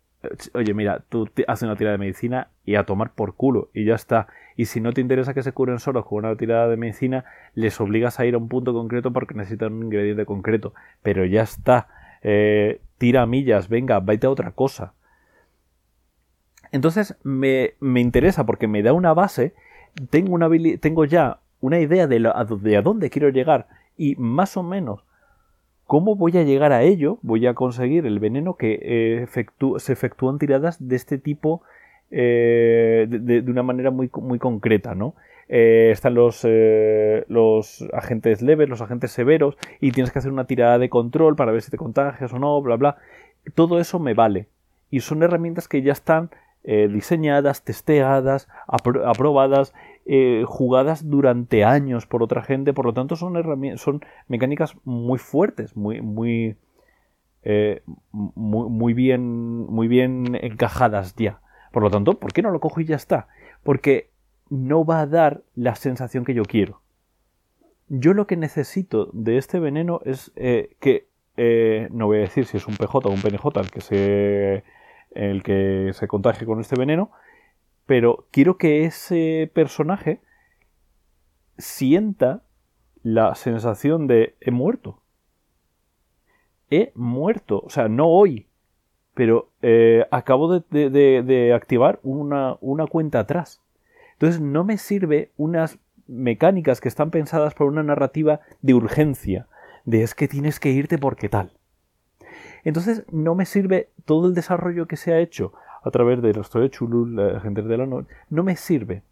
oye, 0.55 0.75
mira, 0.75 1.05
tú 1.09 1.29
haces 1.47 1.63
una 1.63 1.77
tira 1.77 1.93
de 1.93 1.99
medicina 1.99 2.49
y 2.65 2.75
a 2.75 2.85
tomar 2.85 3.13
por 3.13 3.35
culo 3.35 3.71
y 3.73 3.85
ya 3.85 3.95
está. 3.95 4.29
Y 4.57 4.67
si 4.67 4.81
no 4.81 4.93
te 4.93 5.01
interesa 5.01 5.35
que 5.35 5.43
se 5.43 5.53
curen 5.53 5.79
solos 5.79 6.05
con 6.07 6.25
una 6.25 6.37
tirada 6.37 6.69
de 6.69 6.77
medicina, 6.77 7.25
les 7.55 7.81
obligas 7.81 8.19
a 8.19 8.27
ir 8.27 8.35
a 8.35 8.39
un 8.39 8.49
punto 8.49 8.73
concreto 8.73 9.13
porque 9.13 9.35
necesitan 9.35 9.75
un 9.75 9.85
ingrediente 9.85 10.27
concreto. 10.27 10.75
Pero 11.03 11.25
ya 11.25 11.43
está. 11.43 11.89
Eh, 12.23 12.81
tira 12.99 13.27
millas, 13.27 13.69
venga, 13.69 14.01
vete 14.01 14.27
a 14.27 14.31
otra 14.31 14.51
cosa. 14.51 14.95
Entonces 16.73 17.17
me, 17.23 17.75
me 17.81 18.01
interesa 18.01 18.45
porque 18.45 18.67
me 18.67 18.83
da 18.83 18.93
una 18.93 19.15
base, 19.15 19.55
tengo, 20.11 20.35
una 20.35 20.51
tengo 20.81 21.05
ya 21.05 21.41
una 21.61 21.81
idea 21.81 22.07
de, 22.07 22.21
de 22.61 22.77
a 22.77 22.83
dónde 22.83 23.11
quiero 23.11 23.31
llegar 23.31 23.69
y 23.97 24.17
más 24.17 24.57
o 24.57 24.63
menos 24.63 25.05
¿Cómo 25.89 26.17
voy 26.17 26.37
a 26.37 26.43
llegar 26.43 26.73
a 26.73 26.83
ello? 26.83 27.19
Voy 27.23 27.47
a 27.47 27.55
conseguir 27.55 28.05
el 28.05 28.19
veneno 28.19 28.57
que 28.57 28.79
eh, 28.83 29.27
se 29.79 29.93
efectúan 29.95 30.39
tiradas 30.39 30.87
de 30.87 30.95
este 30.95 31.17
tipo 31.17 31.63
eh, 32.11 33.07
de, 33.09 33.41
una 33.51 33.63
manera 33.63 33.91
muy, 33.91 34.11
muy 34.21 34.39
concreta, 34.39 34.95
¿no? 34.95 35.15
Eh, 35.49 35.89
están 35.91 36.15
eh, 36.45 37.25
los 37.29 37.89
agentes 37.95 38.43
leves, 38.43 38.69
los 38.69 38.83
agentes 38.83 39.13
severos, 39.13 39.57
y 39.81 39.93
tienes 39.93 40.13
que 40.13 40.19
hacer 40.19 40.31
una 40.31 40.47
tirada 40.47 40.79
de 40.79 40.91
control 40.91 41.37
para 41.37 41.53
ver 41.53 41.63
si 41.63 41.71
te 41.71 41.79
contagias 41.79 42.35
o 42.35 42.39
no, 42.39 42.61
bla, 42.61 42.77
bla. 42.77 42.99
Todo 43.55 43.81
eso 43.81 43.99
me 43.99 44.13
vale. 44.13 44.47
Y 44.91 45.01
son 45.01 45.23
herramientas 45.23 45.69
que 45.69 45.81
ya 45.81 45.93
están 45.93 46.29
diseñadas, 46.65 47.65
testeadas, 47.65 48.47
aprobadas, 48.67 49.73
jugadas 50.47 51.09
durante 51.09 51.65
años 51.65 52.07
por 52.07 52.23
otra 52.23 52.43
gente, 52.43 52.73
por 52.73 52.87
lo 52.87 52.95
tanto 52.95 53.15
son, 53.15 53.35
son 53.77 54.01
mecánicas 54.27 54.75
muy 54.85 55.19
fuertes, 55.19 55.77
muy, 55.77 56.01
muy, 56.01 56.57
muy, 58.35 58.69
muy, 58.71 58.95
bien, 58.95 59.67
muy 59.67 59.87
bien 59.87 60.39
encajadas 60.41 61.15
ya. 61.17 61.41
Por 61.73 61.83
lo 61.83 61.91
tanto, 61.91 62.19
¿por 62.19 62.33
qué 62.33 62.43
no 62.43 62.51
lo 62.51 62.61
cojo 62.61 62.81
y 62.81 62.87
ya 62.87 62.97
está? 62.97 63.29
Porque 63.63 64.11
no 64.51 64.85
va 64.85 65.01
a 65.01 65.07
dar 65.07 65.43
la 65.55 65.75
sensación 65.75 66.25
que 66.25 66.35
yo 66.35 66.45
quiero. 66.45 66.81
Yo 67.89 68.15
lo 68.15 68.27
que 68.27 68.37
necesito 68.37 69.11
de 69.13 69.39
este 69.39 69.61
veneno 69.61 70.01
es 70.05 70.33
eh, 70.37 70.77
que, 70.81 71.09
eh, 71.37 71.89
no 71.91 72.07
voy 72.07 72.19
a 72.19 72.23
decir 72.23 72.47
si 72.47 72.57
es 72.57 72.67
un 72.67 72.77
PJ 72.77 73.09
o 73.09 73.13
un 73.13 73.23
PNJ 73.23 73.61
el 73.61 73.71
que 73.71 73.81
se, 73.81 74.65
el 75.13 75.43
que 75.43 75.91
se 75.95 76.09
contagie 76.09 76.47
con 76.47 76.61
este 76.61 76.77
veneno, 76.77 77.11
pero 77.89 78.27
quiero 78.31 78.59
que 78.59 78.85
ese 78.85 79.51
personaje 79.55 80.21
sienta 81.57 82.43
la 83.03 83.35
sensación 83.35 84.07
de 84.07 84.37
he 84.43 84.51
muerto. 84.51 85.01
He 86.71 86.93
muerto. 86.95 87.63
O 87.65 87.71
sea, 87.71 87.89
no 87.89 88.09
hoy, 88.09 88.47
pero 89.15 89.53
eh, 89.63 90.05
acabo 90.11 90.61
de, 90.61 91.53
activar 91.57 91.99
una, 92.03 92.59
cuenta 92.91 93.21
atrás. 93.21 93.63
Entonces 94.13 94.39
no 94.39 94.65
me 94.65 94.77
sirve 94.77 95.33
unas 95.39 95.79
mecánicas 96.07 96.83
que 96.83 96.89
están 96.89 97.11
pensadas 97.11 97.55
por 97.55 97.69
una 97.69 97.83
narrativa 97.83 98.41
de 98.61 98.75
urgencia, 98.75 99.47
de 99.87 100.03
es 100.03 100.15
que 100.15 100.29
tienes 100.29 100.61
que 100.61 100.73
irte 100.73 100.99
porque 100.99 101.31
tal. 101.31 101.55
Entonces 102.65 103.07
no 103.11 103.35
me 103.35 103.47
sirve 103.47 103.89
todo 104.05 104.27
el 104.29 104.35
desarrollo 104.35 104.87
que 104.87 104.97
se 104.99 105.15
ha 105.15 105.21
hecho 105.21 105.55
a 105.83 105.91
través 105.91 106.23
de 106.23 106.33
de 106.33 106.71
Chulul, 106.71 107.17
la 107.17 107.41
gente 107.41 107.63
de 107.63 107.77
la 107.77 107.87
noche, 107.87 108.09
no 108.31 108.43
me 108.43 108.57
sirve. 108.57 109.03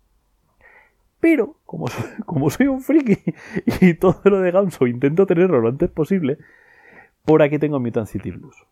Pero, 1.21 1.57
como 1.65 1.89
soy, 1.89 2.05
como 2.27 2.51
soy 2.51 2.67
un 2.67 2.81
friki 2.81 3.19
y 3.81 3.95
todo 3.95 4.21
lo 4.25 4.41
de 4.41 4.51
Gamso 4.51 4.87
intento 4.87 5.27
tenerlo 5.27 5.61
lo 5.61 5.69
antes 5.69 5.91
posible, 5.91 6.39
por 7.25 7.43
aquí 7.43 7.59
tengo 7.59 7.81
Mutant 7.81 8.07
City 8.07 8.31
Blues. 8.31 8.65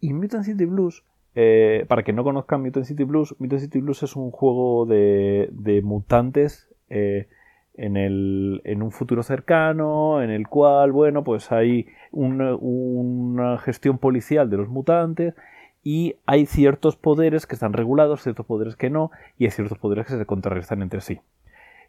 Y 0.00 0.12
Mutant 0.12 0.44
City 0.44 0.64
Blues, 0.64 1.04
eh, 1.34 1.84
para 1.88 2.02
que 2.02 2.12
no 2.12 2.24
conozcan 2.24 2.62
Mutant 2.62 2.86
City 2.86 3.04
Blues, 3.04 3.36
Mutant 3.38 3.60
City 3.60 3.80
Blues 3.80 4.02
es 4.02 4.16
un 4.16 4.30
juego 4.30 4.86
de, 4.86 5.80
mutantes 5.84 6.68
eh, 6.88 7.28
en, 7.74 7.96
el, 7.96 8.62
en, 8.64 8.82
un 8.82 8.90
futuro 8.90 9.22
cercano, 9.22 10.22
en 10.22 10.30
el 10.30 10.48
cual, 10.48 10.90
bueno, 10.90 11.22
pues 11.22 11.52
hay 11.52 11.86
una, 12.10 13.58
gestión 13.58 13.98
policial 13.98 14.50
de 14.50 14.56
los 14.56 14.68
mutantes 14.68 15.34
y 15.82 16.16
hay 16.26 16.46
ciertos 16.46 16.96
poderes 16.96 17.46
que 17.46 17.54
están 17.54 17.72
regulados, 17.72 18.22
ciertos 18.22 18.46
poderes 18.46 18.76
que 18.76 18.90
no, 18.90 19.10
y 19.38 19.44
hay 19.44 19.50
ciertos 19.50 19.78
poderes 19.78 20.06
que 20.06 20.16
se 20.16 20.26
contrarrestan 20.26 20.82
entre 20.82 21.00
sí. 21.00 21.20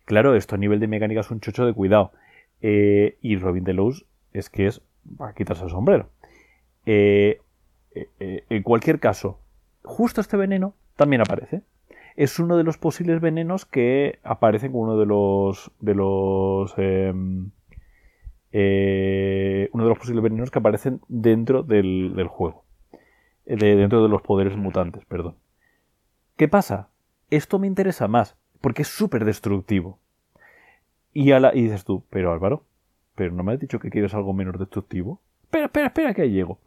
Claro, 0.05 0.36
esto 0.36 0.55
a 0.55 0.57
nivel 0.57 0.79
de 0.79 0.88
mecánica 0.88 1.21
es 1.21 1.31
un 1.31 1.39
chocho 1.39 1.65
de 1.65 1.74
cuidado. 1.74 2.12
Eh, 2.62 3.17
y 3.21 3.38
Robin 3.38 3.63
Delos 3.63 4.05
es 4.33 4.50
que 4.50 4.67
es 4.67 4.81
para 5.17 5.33
quitarse 5.33 5.63
el 5.63 5.69
sombrero. 5.69 6.10
Eh, 6.86 7.41
eh, 7.93 8.43
en 8.50 8.63
cualquier 8.63 9.00
caso, 9.00 9.39
justo 9.83 10.21
este 10.21 10.38
veneno 10.38 10.74
también 10.95 11.21
aparece. 11.21 11.62
Es 12.15 12.39
uno 12.39 12.57
de 12.57 12.63
los 12.63 12.77
posibles 12.77 13.21
venenos 13.21 13.65
que 13.65 14.19
aparecen 14.24 14.71
uno 14.74 14.98
de 14.98 15.05
los. 15.05 15.71
de 15.79 15.95
los. 15.95 16.74
Em, 16.77 17.51
uno 18.53 19.83
de 19.83 19.89
los 19.89 19.98
posibles 19.98 20.24
venenos 20.24 20.51
que 20.51 20.60
aparecen 20.60 21.00
dentro 21.07 21.63
del, 21.63 22.27
juego. 22.27 22.65
Dentro 23.45 24.03
de 24.03 24.10
los 24.10 24.21
poderes 24.21 24.55
mutantes, 24.55 25.05
perdón. 25.05 25.36
¿Qué 26.38 26.48
pasa? 26.48 26.89
Esto 27.29 27.60
me 27.60 27.67
interesa 27.67 28.07
más, 28.07 28.36
porque 28.62 28.81
es 28.81 28.88
súper 28.88 29.25
destructivo. 29.25 30.00
Y, 31.13 31.33
y 31.33 31.62
dices 31.62 31.83
tú, 31.83 32.03
pero 32.10 32.31
Álvaro, 32.31 32.63
¿pero 33.15 33.33
no 33.33 33.43
me 33.43 33.53
has 33.53 33.60
dicho 33.60 33.79
que 33.79 33.89
quieres 33.89 34.13
algo 34.13 34.33
menos 34.33 34.57
destructivo? 34.57 35.21
Espera, 35.43 35.65
espera, 35.65 35.88
espera, 35.88 36.13
que 36.13 36.21
ahí 36.24 36.31
llego. 36.31 36.60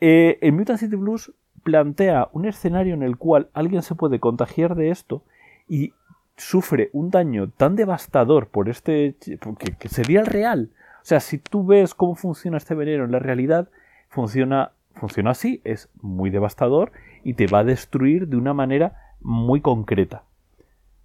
Eh, 0.00 0.38
el 0.42 0.52
Mutant 0.52 0.78
City 0.78 0.96
Blues 0.96 1.32
plantea 1.62 2.28
un 2.32 2.44
escenario 2.44 2.94
en 2.94 3.02
el 3.02 3.16
cual 3.16 3.48
alguien 3.54 3.82
se 3.82 3.94
puede 3.94 4.20
contagiar 4.20 4.74
de 4.74 4.90
esto 4.90 5.24
y 5.68 5.94
sufre 6.36 6.90
un 6.92 7.10
daño 7.10 7.50
tan 7.50 7.76
devastador 7.76 8.48
por 8.48 8.68
este 8.68 9.16
que, 9.78 9.88
sería 9.88 10.20
el 10.20 10.26
real. 10.26 10.70
O 11.02 11.04
sea, 11.04 11.20
si 11.20 11.38
tú 11.38 11.64
ves 11.64 11.94
cómo 11.94 12.14
funciona 12.14 12.56
este 12.56 12.74
veneno 12.74 13.04
en 13.04 13.12
la 13.12 13.18
realidad, 13.18 13.68
funciona, 14.08 14.72
funciona 14.94 15.30
así, 15.30 15.60
es 15.64 15.90
muy 16.00 16.30
devastador 16.30 16.92
y 17.24 17.34
te 17.34 17.46
va 17.46 17.60
a 17.60 17.64
destruir 17.64 18.28
de 18.28 18.36
una 18.36 18.54
manera 18.54 19.14
muy 19.20 19.60
concreta. 19.60 20.24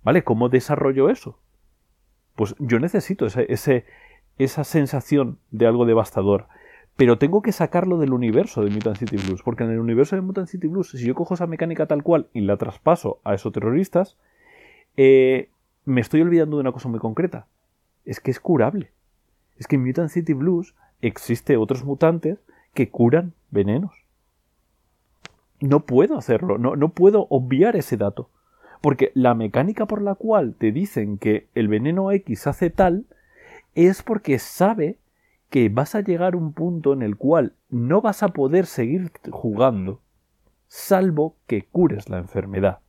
¿Vale? 0.03 0.23
¿Cómo 0.23 0.49
desarrollo 0.49 1.09
eso? 1.09 1.39
Pues 2.35 2.55
yo 2.59 2.79
necesito 2.79 3.25
esa 3.25 4.63
sensación 4.63 5.39
de 5.51 5.67
algo 5.67 5.85
devastador 5.85 6.47
pero 6.97 7.19
tengo 7.19 7.43
que 7.43 7.51
sacarlo 7.51 7.99
del 7.99 8.11
universo 8.11 8.63
de 8.63 8.71
Mutant 8.71 8.97
City 8.97 9.17
Blues, 9.17 9.43
porque 9.43 9.63
en 9.63 9.69
el 9.69 9.79
universo 9.79 10.15
de 10.15 10.23
Mutant 10.23 10.47
City 10.47 10.65
Blues, 10.67 10.89
si 10.89 11.05
yo 11.05 11.13
cojo 11.13 11.35
esa 11.35 11.45
mecánica 11.45 11.85
tal 11.85 12.01
cual 12.01 12.27
y 12.33 12.41
la 12.41 12.57
traspaso 12.57 13.21
a 13.23 13.35
esos 13.35 13.53
terroristas, 13.53 14.17
eh, 14.97 15.51
me 15.85 16.01
estoy 16.01 16.21
olvidando 16.21 16.57
de 16.57 16.61
una 16.61 16.71
cosa 16.71 16.89
muy 16.89 16.99
concreta. 16.99 17.45
Es 18.03 18.19
que 18.19 18.31
es 18.31 18.39
curable. 18.39 18.91
Es 19.57 19.67
que 19.67 19.75
en 19.75 19.85
Mutant 19.85 20.09
City 20.09 20.33
Blues 20.33 20.73
existe 20.99 21.55
otros 21.55 21.83
mutantes 21.85 22.39
que 22.77 22.89
curan 22.91 23.33
venenos. 23.49 23.91
No 25.59 25.87
puedo 25.87 26.15
hacerlo, 26.15 26.59
no, 26.59 26.75
no 26.75 26.89
puedo 26.89 27.25
obviar 27.31 27.75
ese 27.75 27.97
dato. 27.97 28.29
Porque 28.81 29.11
la 29.15 29.33
mecánica 29.33 29.87
por 29.87 30.03
la 30.03 30.13
cual 30.13 30.53
te 30.53 30.71
dicen 30.71 31.17
que 31.17 31.47
el 31.55 31.69
veneno 31.69 32.11
X 32.11 32.45
hace 32.45 32.69
tal 32.69 33.07
es 33.73 34.03
porque 34.03 34.37
sabe 34.37 34.99
que 35.49 35.69
vas 35.69 35.95
a 35.95 36.01
llegar 36.01 36.35
a 36.35 36.37
un 36.37 36.53
punto 36.53 36.93
en 36.93 37.01
el 37.01 37.17
cual 37.17 37.55
no 37.71 37.99
vas 37.99 38.21
a 38.21 38.27
poder 38.27 38.67
seguir 38.67 39.11
jugando 39.31 40.01
salvo 40.67 41.35
que 41.47 41.65
cures 41.65 42.09
la 42.09 42.19
enfermedad. 42.19 42.81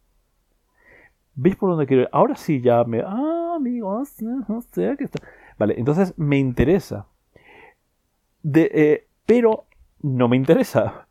¿Veis 1.35 1.57
por 1.57 1.71
dónde 1.71 1.87
quiero 1.87 2.02
ir? 2.02 2.09
Ahora 2.12 2.37
sí 2.37 2.61
ya 2.61 2.85
me... 2.85 3.00
Ah, 3.00 3.54
amigos, 3.57 4.21
no 4.21 4.61
sé 4.61 4.97
qué 4.99 5.04
está... 5.04 5.26
Vale, 5.57 5.76
entonces 5.78 6.12
me 6.18 6.37
interesa. 6.37 7.07
De, 8.42 8.71
eh, 8.75 9.09
pero 9.25 9.67
no 10.02 10.28
me 10.28 10.37
interesa. 10.37 11.07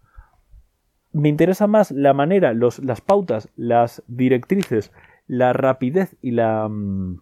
Me 1.13 1.29
interesa 1.29 1.67
más 1.67 1.91
la 1.91 2.13
manera, 2.13 2.53
los, 2.53 2.79
las 2.79 3.01
pautas, 3.01 3.49
las 3.55 4.03
directrices, 4.07 4.91
la 5.27 5.53
rapidez 5.53 6.15
y 6.21 6.31
la, 6.31 6.67
mm, 6.67 7.21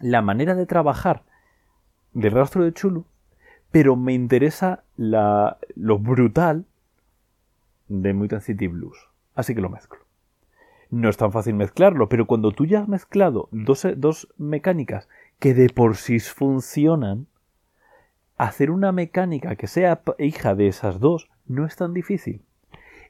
la 0.00 0.22
manera 0.22 0.54
de 0.54 0.66
trabajar 0.66 1.22
del 2.12 2.32
rastro 2.32 2.64
de 2.64 2.72
Chulu, 2.72 3.06
pero 3.70 3.96
me 3.96 4.12
interesa 4.12 4.84
la, 4.96 5.58
lo 5.74 5.98
brutal 5.98 6.64
de 7.88 8.12
Mutant 8.12 8.42
City 8.42 8.68
Blues. 8.68 8.96
Así 9.34 9.54
que 9.54 9.60
lo 9.60 9.70
mezclo. 9.70 10.00
No 10.90 11.08
es 11.08 11.16
tan 11.16 11.32
fácil 11.32 11.54
mezclarlo, 11.54 12.08
pero 12.08 12.26
cuando 12.26 12.52
tú 12.52 12.66
ya 12.66 12.80
has 12.80 12.88
mezclado 12.88 13.48
dos, 13.50 13.86
dos 13.96 14.28
mecánicas 14.38 15.08
que 15.40 15.54
de 15.54 15.68
por 15.68 15.96
sí 15.96 16.20
funcionan, 16.20 17.26
hacer 18.36 18.70
una 18.70 18.92
mecánica 18.92 19.56
que 19.56 19.66
sea 19.66 20.02
hija 20.18 20.54
de 20.54 20.68
esas 20.68 21.00
dos 21.00 21.28
no 21.46 21.66
es 21.66 21.76
tan 21.76 21.94
difícil. 21.94 22.42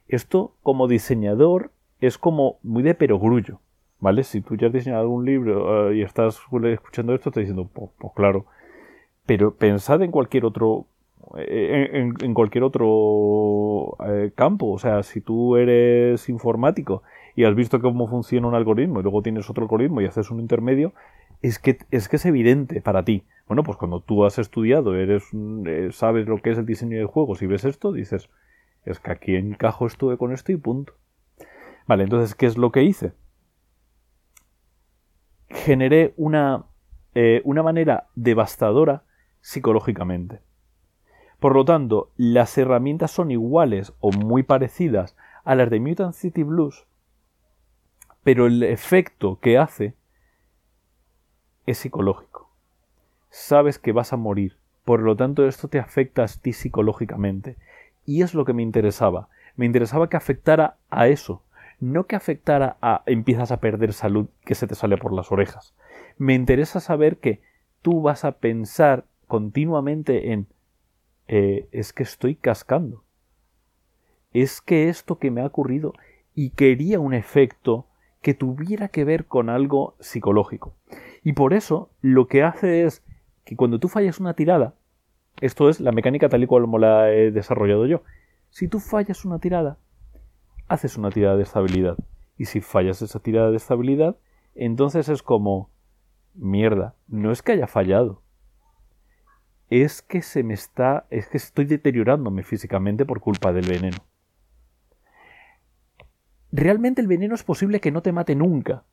Esto, 0.08 0.54
como 0.62 0.88
diseñador, 0.88 1.70
es 2.00 2.18
como 2.18 2.58
muy 2.62 2.82
de 2.82 2.94
perogrullo. 2.94 3.60
¿Vale? 4.00 4.22
Si 4.24 4.42
tú 4.42 4.56
ya 4.56 4.66
has 4.66 4.72
diseñado 4.72 5.02
algún 5.02 5.24
libro 5.24 5.90
eh, 5.90 5.96
y 5.96 6.02
estás 6.02 6.38
escuchando 6.64 7.14
esto, 7.14 7.30
te 7.30 7.40
diciendo, 7.40 7.70
pues, 7.72 7.90
pues 7.98 8.12
claro, 8.14 8.44
pero 9.24 9.54
pensad 9.54 10.02
en 10.02 10.10
cualquier 10.10 10.44
otro 10.44 10.86
eh, 11.38 12.12
en, 12.20 12.34
cualquier 12.34 12.64
otro 12.64 13.96
eh, 14.06 14.32
campo. 14.34 14.70
O 14.70 14.78
sea, 14.78 15.02
si 15.02 15.20
tú 15.20 15.56
eres 15.56 16.28
informático 16.28 17.02
y 17.34 17.44
has 17.44 17.54
visto 17.54 17.80
cómo 17.80 18.08
funciona 18.08 18.46
un 18.46 18.54
algoritmo 18.54 19.00
y 19.00 19.02
luego 19.02 19.22
tienes 19.22 19.48
otro 19.48 19.64
algoritmo 19.64 20.00
y 20.00 20.06
haces 20.06 20.30
un 20.30 20.40
intermedio, 20.40 20.92
es 21.48 21.58
que 21.58 21.78
es, 21.90 22.24
evidente 22.24 22.80
para 22.80 23.04
ti. 23.04 23.24
Bueno, 23.46 23.62
pues 23.62 23.76
cuando 23.76 24.00
tú 24.00 24.24
has 24.24 24.38
estudiado, 24.38 24.96
eres, 24.96 25.24
eh, 25.66 25.90
sabes 25.92 26.26
lo 26.26 26.38
que 26.38 26.50
es 26.50 26.58
el 26.58 26.64
diseño 26.64 26.96
de 26.96 27.04
juegos 27.04 27.42
y 27.42 27.46
ves 27.46 27.66
esto, 27.66 27.92
dices, 27.92 28.30
es 28.86 28.98
que 28.98 29.12
aquí 29.12 29.36
encajo 29.36 29.86
esto 29.86 30.16
con 30.16 30.32
esto 30.32 30.52
y 30.52 30.56
punto. 30.56 30.94
Vale, 31.86 32.04
entonces, 32.04 32.34
¿qué 32.34 32.46
es 32.46 32.56
lo 32.56 32.72
que 32.72 32.84
hice? 32.84 33.12
Generé 35.48 36.14
una, 36.16 36.64
una 37.44 37.62
manera 37.62 38.08
devastadora 38.14 39.04
psicológicamente. 39.42 40.40
Por 41.40 41.54
lo 41.54 41.66
tanto, 41.66 42.10
las 42.16 42.56
herramientas 42.56 43.10
son 43.10 43.30
iguales 43.30 43.92
o 44.00 44.12
muy 44.12 44.44
parecidas 44.44 45.14
a 45.44 45.54
las 45.54 45.68
de 45.68 45.78
Mutant 45.78 46.14
City 46.14 46.42
Blues, 46.42 46.86
pero 48.22 48.46
el 48.46 48.62
efecto 48.62 49.38
que 49.40 49.58
hace 49.58 49.94
es 51.66 51.78
psicológico. 51.78 52.50
Sabes 53.30 53.78
que 53.78 53.92
vas 53.92 54.12
a 54.12 54.16
morir, 54.16 54.56
por 54.84 55.00
lo 55.00 55.16
tanto 55.16 55.46
esto 55.46 55.68
te 55.68 55.78
afecta 55.78 56.24
a 56.24 56.28
ti 56.28 56.52
psicológicamente. 56.52 57.56
Y 58.06 58.22
es 58.22 58.34
lo 58.34 58.44
que 58.44 58.52
me 58.52 58.62
interesaba. 58.62 59.28
Me 59.56 59.66
interesaba 59.66 60.08
que 60.08 60.16
afectara 60.16 60.76
a 60.90 61.08
eso, 61.08 61.42
no 61.80 62.06
que 62.06 62.16
afectara 62.16 62.76
a 62.80 63.02
empiezas 63.06 63.50
a 63.52 63.60
perder 63.60 63.92
salud 63.92 64.26
que 64.44 64.54
se 64.54 64.66
te 64.66 64.74
sale 64.74 64.96
por 64.96 65.12
las 65.12 65.32
orejas. 65.32 65.74
Me 66.18 66.34
interesa 66.34 66.80
saber 66.80 67.18
que 67.18 67.40
tú 67.82 68.02
vas 68.02 68.24
a 68.24 68.32
pensar 68.32 69.04
continuamente 69.26 70.32
en 70.32 70.46
eh, 71.28 71.68
es 71.72 71.92
que 71.92 72.02
estoy 72.02 72.34
cascando. 72.34 73.04
Es 74.32 74.60
que 74.60 74.88
esto 74.88 75.18
que 75.18 75.30
me 75.30 75.40
ha 75.40 75.46
ocurrido 75.46 75.94
y 76.34 76.50
quería 76.50 77.00
un 77.00 77.14
efecto 77.14 77.86
que 78.20 78.34
tuviera 78.34 78.88
que 78.88 79.04
ver 79.04 79.26
con 79.26 79.48
algo 79.48 79.94
psicológico. 80.00 80.74
Y 81.24 81.32
por 81.32 81.54
eso 81.54 81.90
lo 82.02 82.28
que 82.28 82.42
hace 82.42 82.84
es 82.84 83.02
que 83.44 83.56
cuando 83.56 83.80
tú 83.80 83.88
fallas 83.88 84.20
una 84.20 84.34
tirada, 84.34 84.74
esto 85.40 85.70
es 85.70 85.80
la 85.80 85.90
mecánica 85.90 86.28
tal 86.28 86.44
y 86.44 86.46
como 86.46 86.78
la 86.78 87.10
he 87.10 87.30
desarrollado 87.30 87.86
yo, 87.86 88.02
si 88.50 88.68
tú 88.68 88.78
fallas 88.78 89.24
una 89.24 89.38
tirada, 89.38 89.78
haces 90.68 90.96
una 90.96 91.10
tirada 91.10 91.36
de 91.36 91.42
estabilidad. 91.42 91.96
Y 92.36 92.44
si 92.44 92.60
fallas 92.60 93.00
esa 93.00 93.20
tirada 93.20 93.50
de 93.50 93.56
estabilidad, 93.56 94.16
entonces 94.54 95.08
es 95.08 95.22
como, 95.22 95.70
mierda, 96.34 96.94
no 97.08 97.32
es 97.32 97.42
que 97.42 97.52
haya 97.52 97.66
fallado, 97.66 98.22
es 99.70 100.02
que 100.02 100.20
se 100.20 100.42
me 100.42 100.54
está, 100.54 101.06
es 101.10 101.28
que 101.28 101.38
estoy 101.38 101.64
deteriorándome 101.64 102.42
físicamente 102.42 103.06
por 103.06 103.20
culpa 103.20 103.52
del 103.52 103.66
veneno. 103.66 103.96
Realmente 106.52 107.00
el 107.00 107.08
veneno 107.08 107.34
es 107.34 107.42
posible 107.42 107.80
que 107.80 107.90
no 107.90 108.02
te 108.02 108.12
mate 108.12 108.34
nunca, 108.34 108.84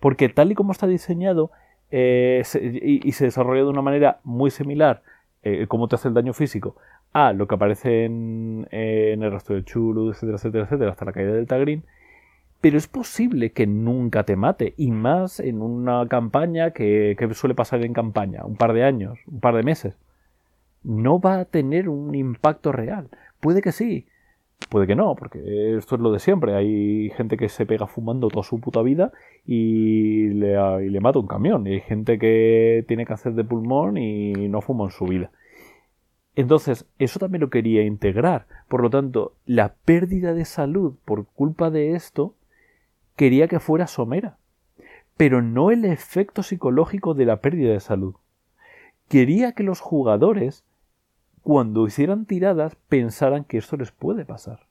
porque 0.00 0.28
tal 0.28 0.50
y 0.50 0.54
como 0.54 0.72
está 0.72 0.86
diseñado 0.86 1.50
eh, 1.94 2.42
y, 3.04 3.12
se 3.12 3.24
desarrolla 3.26 3.62
de 3.62 3.68
una 3.68 3.82
manera 3.82 4.20
muy 4.24 4.50
similar, 4.50 5.02
eh, 5.42 5.66
cómo 5.68 5.88
te 5.88 5.96
hace 5.96 6.08
el 6.08 6.14
daño 6.14 6.32
físico, 6.32 6.76
a 7.12 7.32
lo 7.32 7.46
que 7.46 7.54
aparece 7.54 8.04
en, 8.04 8.66
el 8.70 9.30
rastro 9.30 9.54
de 9.54 9.64
Chulu, 9.64 10.10
etcétera, 10.10 10.36
etcétera, 10.36 10.64
etcétera, 10.64 10.90
hasta 10.90 11.04
la 11.04 11.12
caída 11.12 11.32
del 11.32 11.46
Tagrin, 11.46 11.84
pero 12.60 12.78
es 12.78 12.88
posible 12.88 13.52
que 13.52 13.66
nunca 13.66 14.24
te 14.24 14.36
mate, 14.36 14.74
y 14.76 14.90
más 14.90 15.38
en 15.40 15.62
una 15.62 16.06
campaña 16.08 16.72
que 16.72 17.16
suele 17.34 17.54
pasar 17.54 17.84
en 17.84 17.92
campaña, 17.92 18.44
un 18.44 18.56
par 18.56 18.72
de 18.72 18.84
años, 18.84 19.18
un 19.26 19.40
par 19.40 19.54
de 19.54 19.62
meses 19.62 19.98
no 20.84 21.18
va 21.18 21.40
a 21.40 21.44
tener 21.46 21.88
un 21.88 22.14
impacto 22.14 22.70
real. 22.70 23.08
Puede 23.40 23.62
que 23.62 23.72
sí, 23.72 24.06
puede 24.68 24.86
que 24.86 24.96
no, 24.96 25.14
porque 25.14 25.76
esto 25.76 25.94
es 25.94 26.00
lo 26.00 26.12
de 26.12 26.18
siempre. 26.18 26.54
Hay 26.54 27.10
gente 27.16 27.36
que 27.36 27.48
se 27.48 27.66
pega 27.66 27.86
fumando 27.86 28.28
toda 28.28 28.42
su 28.42 28.60
puta 28.60 28.82
vida 28.82 29.12
y 29.46 30.28
le, 30.28 30.90
le 30.90 31.00
mata 31.00 31.18
un 31.18 31.26
camión. 31.26 31.66
Y 31.66 31.74
hay 31.74 31.80
gente 31.80 32.18
que 32.18 32.84
tiene 32.88 33.06
cáncer 33.06 33.34
de 33.34 33.44
pulmón 33.44 33.96
y 33.96 34.32
no 34.48 34.60
fuma 34.60 34.84
en 34.84 34.90
su 34.90 35.04
vida. 35.04 35.30
Entonces, 36.36 36.86
eso 36.98 37.18
también 37.18 37.42
lo 37.42 37.50
quería 37.50 37.84
integrar. 37.84 38.46
Por 38.68 38.82
lo 38.82 38.90
tanto, 38.90 39.34
la 39.46 39.74
pérdida 39.84 40.34
de 40.34 40.44
salud 40.44 40.94
por 41.04 41.26
culpa 41.26 41.70
de 41.70 41.94
esto 41.94 42.34
quería 43.16 43.46
que 43.48 43.60
fuera 43.60 43.86
somera. 43.86 44.38
Pero 45.16 45.42
no 45.42 45.70
el 45.70 45.84
efecto 45.84 46.42
psicológico 46.42 47.14
de 47.14 47.26
la 47.26 47.40
pérdida 47.40 47.72
de 47.72 47.80
salud. 47.80 48.16
Quería 49.08 49.52
que 49.52 49.62
los 49.62 49.80
jugadores 49.80 50.64
cuando 51.44 51.86
hicieran 51.86 52.24
tiradas 52.24 52.74
pensaran 52.88 53.44
que 53.44 53.58
esto 53.58 53.76
les 53.76 53.92
puede 53.92 54.24
pasar. 54.24 54.66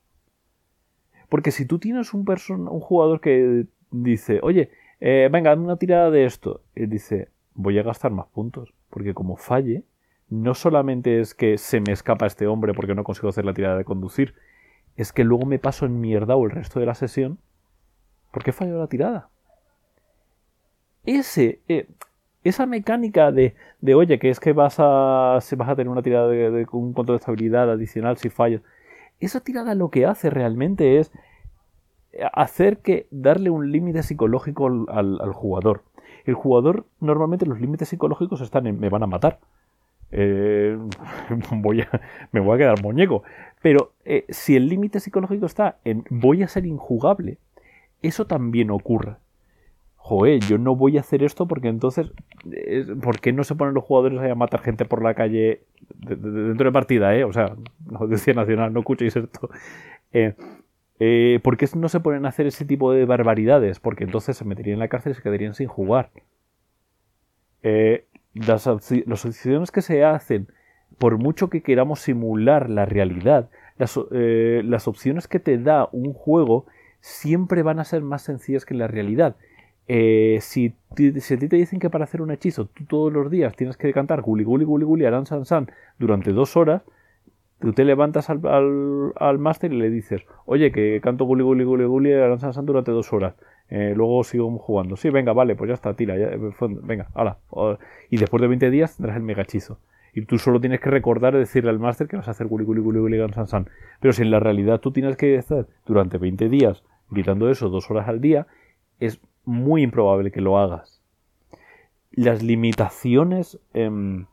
Porque 1.28 1.52
si 1.52 1.66
tú 1.66 1.78
tienes 1.78 2.12
un, 2.12 2.28
un 2.28 2.80
jugador 2.80 3.20
que 3.20 3.66
dice, 3.92 4.40
oye, 4.42 4.70
eh, 5.00 5.28
venga, 5.30 5.50
dame 5.50 5.62
una 5.62 5.76
tirada 5.76 6.10
de 6.10 6.24
esto, 6.24 6.62
él 6.74 6.90
dice, 6.90 7.28
voy 7.54 7.78
a 7.78 7.84
gastar 7.84 8.10
más 8.10 8.26
puntos, 8.26 8.74
porque 8.90 9.14
como 9.14 9.36
falle, 9.36 9.84
no 10.28 10.54
solamente 10.54 11.20
es 11.20 11.34
que 11.34 11.58
se 11.58 11.80
me 11.80 11.92
escapa 11.92 12.26
este 12.26 12.48
hombre 12.48 12.74
porque 12.74 12.94
no 12.94 13.04
consigo 13.04 13.28
hacer 13.28 13.44
la 13.44 13.54
tirada 13.54 13.78
de 13.78 13.84
conducir, 13.84 14.34
es 14.96 15.12
que 15.12 15.22
luego 15.22 15.46
me 15.46 15.60
paso 15.60 15.86
en 15.86 16.00
mierda 16.00 16.34
o 16.34 16.44
el 16.44 16.50
resto 16.50 16.80
de 16.80 16.86
la 16.86 16.94
sesión 16.94 17.38
porque 18.32 18.50
he 18.50 18.52
fallado 18.52 18.80
la 18.80 18.88
tirada. 18.88 19.30
Ese, 21.04 21.60
eh, 21.68 21.88
esa 22.44 22.66
mecánica 22.66 23.32
de, 23.32 23.54
de, 23.80 23.94
oye, 23.94 24.18
que 24.18 24.30
es 24.30 24.38
que 24.38 24.52
vas 24.52 24.76
a, 24.78 25.38
vas 25.56 25.68
a 25.68 25.76
tener 25.76 25.88
una 25.88 26.02
tirada 26.02 26.28
de, 26.28 26.66
un 26.72 26.92
control 26.92 27.16
de 27.16 27.20
estabilidad 27.20 27.70
adicional 27.70 28.18
si 28.18 28.28
fallas, 28.28 28.60
esa 29.18 29.40
tirada 29.40 29.74
lo 29.74 29.90
que 29.90 30.04
hace 30.06 30.28
realmente 30.28 30.98
es 30.98 31.10
hacer 32.32 32.78
que 32.78 33.06
darle 33.10 33.50
un 33.50 33.72
límite 33.72 34.02
psicológico 34.02 34.66
al, 34.88 35.32
jugador. 35.32 35.82
El 36.26 36.34
jugador, 36.34 36.86
normalmente 37.00 37.46
los 37.46 37.60
límites 37.60 37.88
psicológicos 37.88 38.40
están 38.40 38.66
en 38.66 38.78
me 38.78 38.90
van 38.90 39.02
a 39.02 39.06
matar. 39.06 39.40
Eh, 40.10 40.78
voy 41.50 41.80
a, 41.80 42.00
me 42.30 42.40
voy 42.40 42.54
a 42.54 42.58
quedar 42.58 42.82
muñeco. 42.82 43.22
Pero 43.62 43.92
eh, 44.04 44.26
si 44.28 44.54
el 44.54 44.68
límite 44.68 45.00
psicológico 45.00 45.46
está 45.46 45.78
en 45.84 46.04
voy 46.10 46.42
a 46.42 46.48
ser 46.48 46.66
injugable, 46.66 47.38
eso 48.02 48.26
también 48.26 48.70
ocurre 48.70 49.16
joder, 50.04 50.40
yo 50.40 50.58
no 50.58 50.76
voy 50.76 50.98
a 50.98 51.00
hacer 51.00 51.22
esto 51.22 51.48
porque 51.48 51.68
entonces, 51.68 52.12
¿por 53.02 53.20
qué 53.20 53.32
no 53.32 53.42
se 53.42 53.54
ponen 53.54 53.72
los 53.72 53.84
jugadores 53.84 54.20
a 54.20 54.34
matar 54.34 54.60
gente 54.60 54.84
por 54.84 55.02
la 55.02 55.14
calle 55.14 55.62
dentro 55.88 56.66
de 56.66 56.72
partida, 56.72 57.16
eh? 57.16 57.24
O 57.24 57.32
sea, 57.32 57.56
decía 58.10 58.34
nacional, 58.34 58.74
no 58.74 58.80
escuchéis 58.80 59.16
esto. 59.16 59.48
Eh, 60.12 60.34
eh, 61.00 61.40
¿Por 61.42 61.56
qué 61.56 61.66
no 61.74 61.88
se 61.88 62.00
ponen 62.00 62.26
a 62.26 62.28
hacer 62.28 62.46
ese 62.46 62.66
tipo 62.66 62.92
de 62.92 63.06
barbaridades? 63.06 63.80
Porque 63.80 64.04
entonces 64.04 64.36
se 64.36 64.44
meterían 64.44 64.74
en 64.74 64.80
la 64.80 64.88
cárcel 64.88 65.12
y 65.12 65.14
se 65.14 65.22
quedarían 65.22 65.54
sin 65.54 65.68
jugar. 65.68 66.10
Eh, 67.62 68.04
las, 68.34 68.66
las 69.06 69.24
opciones 69.24 69.70
que 69.70 69.80
se 69.80 70.04
hacen, 70.04 70.48
por 70.98 71.16
mucho 71.16 71.48
que 71.48 71.62
queramos 71.62 72.00
simular 72.00 72.68
la 72.68 72.84
realidad, 72.84 73.48
las, 73.78 73.98
las 74.10 74.86
opciones 74.86 75.28
que 75.28 75.40
te 75.40 75.56
da 75.56 75.88
un 75.92 76.12
juego 76.12 76.66
siempre 77.00 77.62
van 77.62 77.78
a 77.78 77.84
ser 77.84 78.02
más 78.02 78.20
sencillas 78.20 78.66
que 78.66 78.74
la 78.74 78.86
realidad. 78.86 79.36
Eh, 79.86 80.38
si, 80.40 80.74
si, 80.96 81.34
a 81.34 81.38
ti 81.38 81.48
te 81.48 81.56
dicen 81.56 81.78
que 81.78 81.90
para 81.90 82.04
hacer 82.04 82.22
un 82.22 82.30
hechizo 82.30 82.66
tú 82.66 82.84
todos 82.86 83.12
los 83.12 83.30
días 83.30 83.54
tienes 83.54 83.76
que 83.76 83.92
cantar 83.92 84.22
guli 84.22 84.42
guli 84.42 84.64
guli 84.64 84.86
guli 84.86 85.04
aran 85.04 85.26
san 85.26 85.44
san 85.44 85.70
durante 85.98 86.32
dos 86.32 86.56
horas, 86.56 86.82
tú 87.60 87.74
te 87.74 87.84
levantas 87.84 88.30
al, 88.30 88.40
al, 89.16 89.38
máster 89.38 89.72
y 89.72 89.78
le 89.78 89.90
dices, 89.90 90.22
oye, 90.46 90.72
que 90.72 91.00
canto 91.02 91.24
guli 91.24 91.42
guli 91.42 91.64
guli 91.64 91.84
guli 91.84 92.12
aran 92.12 92.40
san 92.40 92.54
san 92.54 92.66
durante 92.66 92.92
dos 92.92 93.12
horas. 93.12 93.34
Eh, 93.70 93.94
luego 93.96 94.22
sigo 94.24 94.58
jugando. 94.58 94.96
Sí, 94.96 95.10
venga, 95.10 95.32
vale, 95.32 95.56
pues 95.56 95.68
ya 95.68 95.74
está, 95.74 95.94
tira, 95.94 96.16
ya, 96.18 96.30
venga, 96.82 97.08
hala. 97.14 97.38
Y 98.10 98.18
después 98.18 98.40
de 98.42 98.48
20 98.48 98.70
días 98.70 98.96
tendrás 98.96 99.16
el 99.16 99.22
mega 99.22 99.42
hechizo. 99.42 99.78
Y 100.12 100.26
tú 100.26 100.38
solo 100.38 100.60
tienes 100.60 100.80
que 100.80 100.90
recordar 100.90 101.34
y 101.34 101.38
decirle 101.38 101.70
al 101.70 101.78
máster 101.78 102.06
que 102.06 102.16
vas 102.16 102.28
a 102.28 102.32
hacer 102.32 102.46
guli 102.46 102.64
guli 102.64 102.80
guli 102.80 103.00
guli 103.00 103.32
san 103.32 103.46
san. 103.46 103.68
Pero 104.00 104.12
si 104.12 104.22
en 104.22 104.30
la 104.30 104.40
realidad 104.40 104.80
tú 104.80 104.92
tienes 104.92 105.16
que 105.16 105.34
estar 105.34 105.66
durante 105.86 106.18
20 106.18 106.48
días 106.48 106.84
gritando 107.10 107.50
eso 107.50 107.68
dos 107.68 107.90
horas 107.90 108.08
al 108.08 108.20
día, 108.20 108.46
es 109.00 109.20
muy 109.44 109.82
improbable 109.82 110.30
que 110.30 110.40
lo 110.40 110.58
hagas. 110.58 111.00
Las 112.10 112.42
limitaciones, 112.42 113.58
em, 113.72 114.26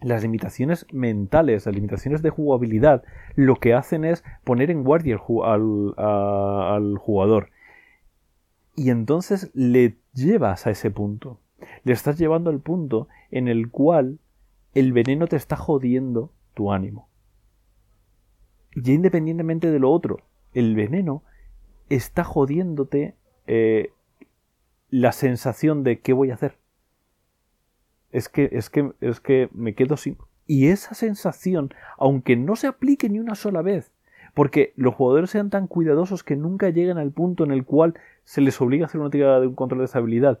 las 0.00 0.22
limitaciones 0.22 0.86
mentales, 0.92 1.66
las 1.66 1.74
limitaciones 1.74 2.22
de 2.22 2.30
jugabilidad, 2.30 3.04
lo 3.34 3.56
que 3.56 3.74
hacen 3.74 4.04
es 4.04 4.24
poner 4.44 4.70
en 4.70 4.84
guardia 4.84 5.20
al, 5.44 5.94
al 5.96 6.98
jugador. 6.98 7.50
Y 8.76 8.90
entonces 8.90 9.50
le 9.54 9.96
llevas 10.14 10.66
a 10.66 10.70
ese 10.70 10.90
punto. 10.90 11.40
Le 11.82 11.92
estás 11.92 12.16
llevando 12.18 12.50
al 12.50 12.60
punto 12.60 13.08
en 13.30 13.48
el 13.48 13.70
cual 13.70 14.20
el 14.74 14.92
veneno 14.92 15.26
te 15.26 15.36
está 15.36 15.56
jodiendo 15.56 16.32
tu 16.54 16.72
ánimo. 16.72 17.08
Y 18.74 18.92
independientemente 18.92 19.70
de 19.70 19.78
lo 19.78 19.90
otro, 19.90 20.18
el 20.54 20.76
veneno 20.76 21.22
está 21.88 22.22
jodiéndote 22.24 23.16
eh, 23.46 23.92
la 24.90 25.12
sensación 25.12 25.84
de 25.84 26.00
qué 26.00 26.12
voy 26.12 26.30
a 26.30 26.34
hacer. 26.34 26.56
Es 28.10 28.28
que, 28.28 28.48
es 28.52 28.70
que, 28.70 28.92
es 29.00 29.20
que 29.20 29.48
me 29.52 29.74
quedo 29.74 29.96
sin. 29.96 30.16
Y 30.46 30.68
esa 30.68 30.94
sensación, 30.94 31.74
aunque 31.98 32.36
no 32.36 32.56
se 32.56 32.66
aplique 32.66 33.08
ni 33.08 33.18
una 33.18 33.34
sola 33.34 33.60
vez, 33.60 33.92
porque 34.34 34.72
los 34.76 34.94
jugadores 34.94 35.30
sean 35.30 35.50
tan 35.50 35.66
cuidadosos 35.66 36.24
que 36.24 36.36
nunca 36.36 36.70
lleguen 36.70 36.96
al 36.96 37.10
punto 37.10 37.44
en 37.44 37.50
el 37.50 37.64
cual 37.64 37.94
se 38.24 38.40
les 38.40 38.60
obliga 38.60 38.84
a 38.84 38.86
hacer 38.86 39.00
una 39.00 39.10
tirada 39.10 39.40
de 39.40 39.46
un 39.46 39.54
control 39.54 39.80
de 39.80 39.86
estabilidad, 39.86 40.40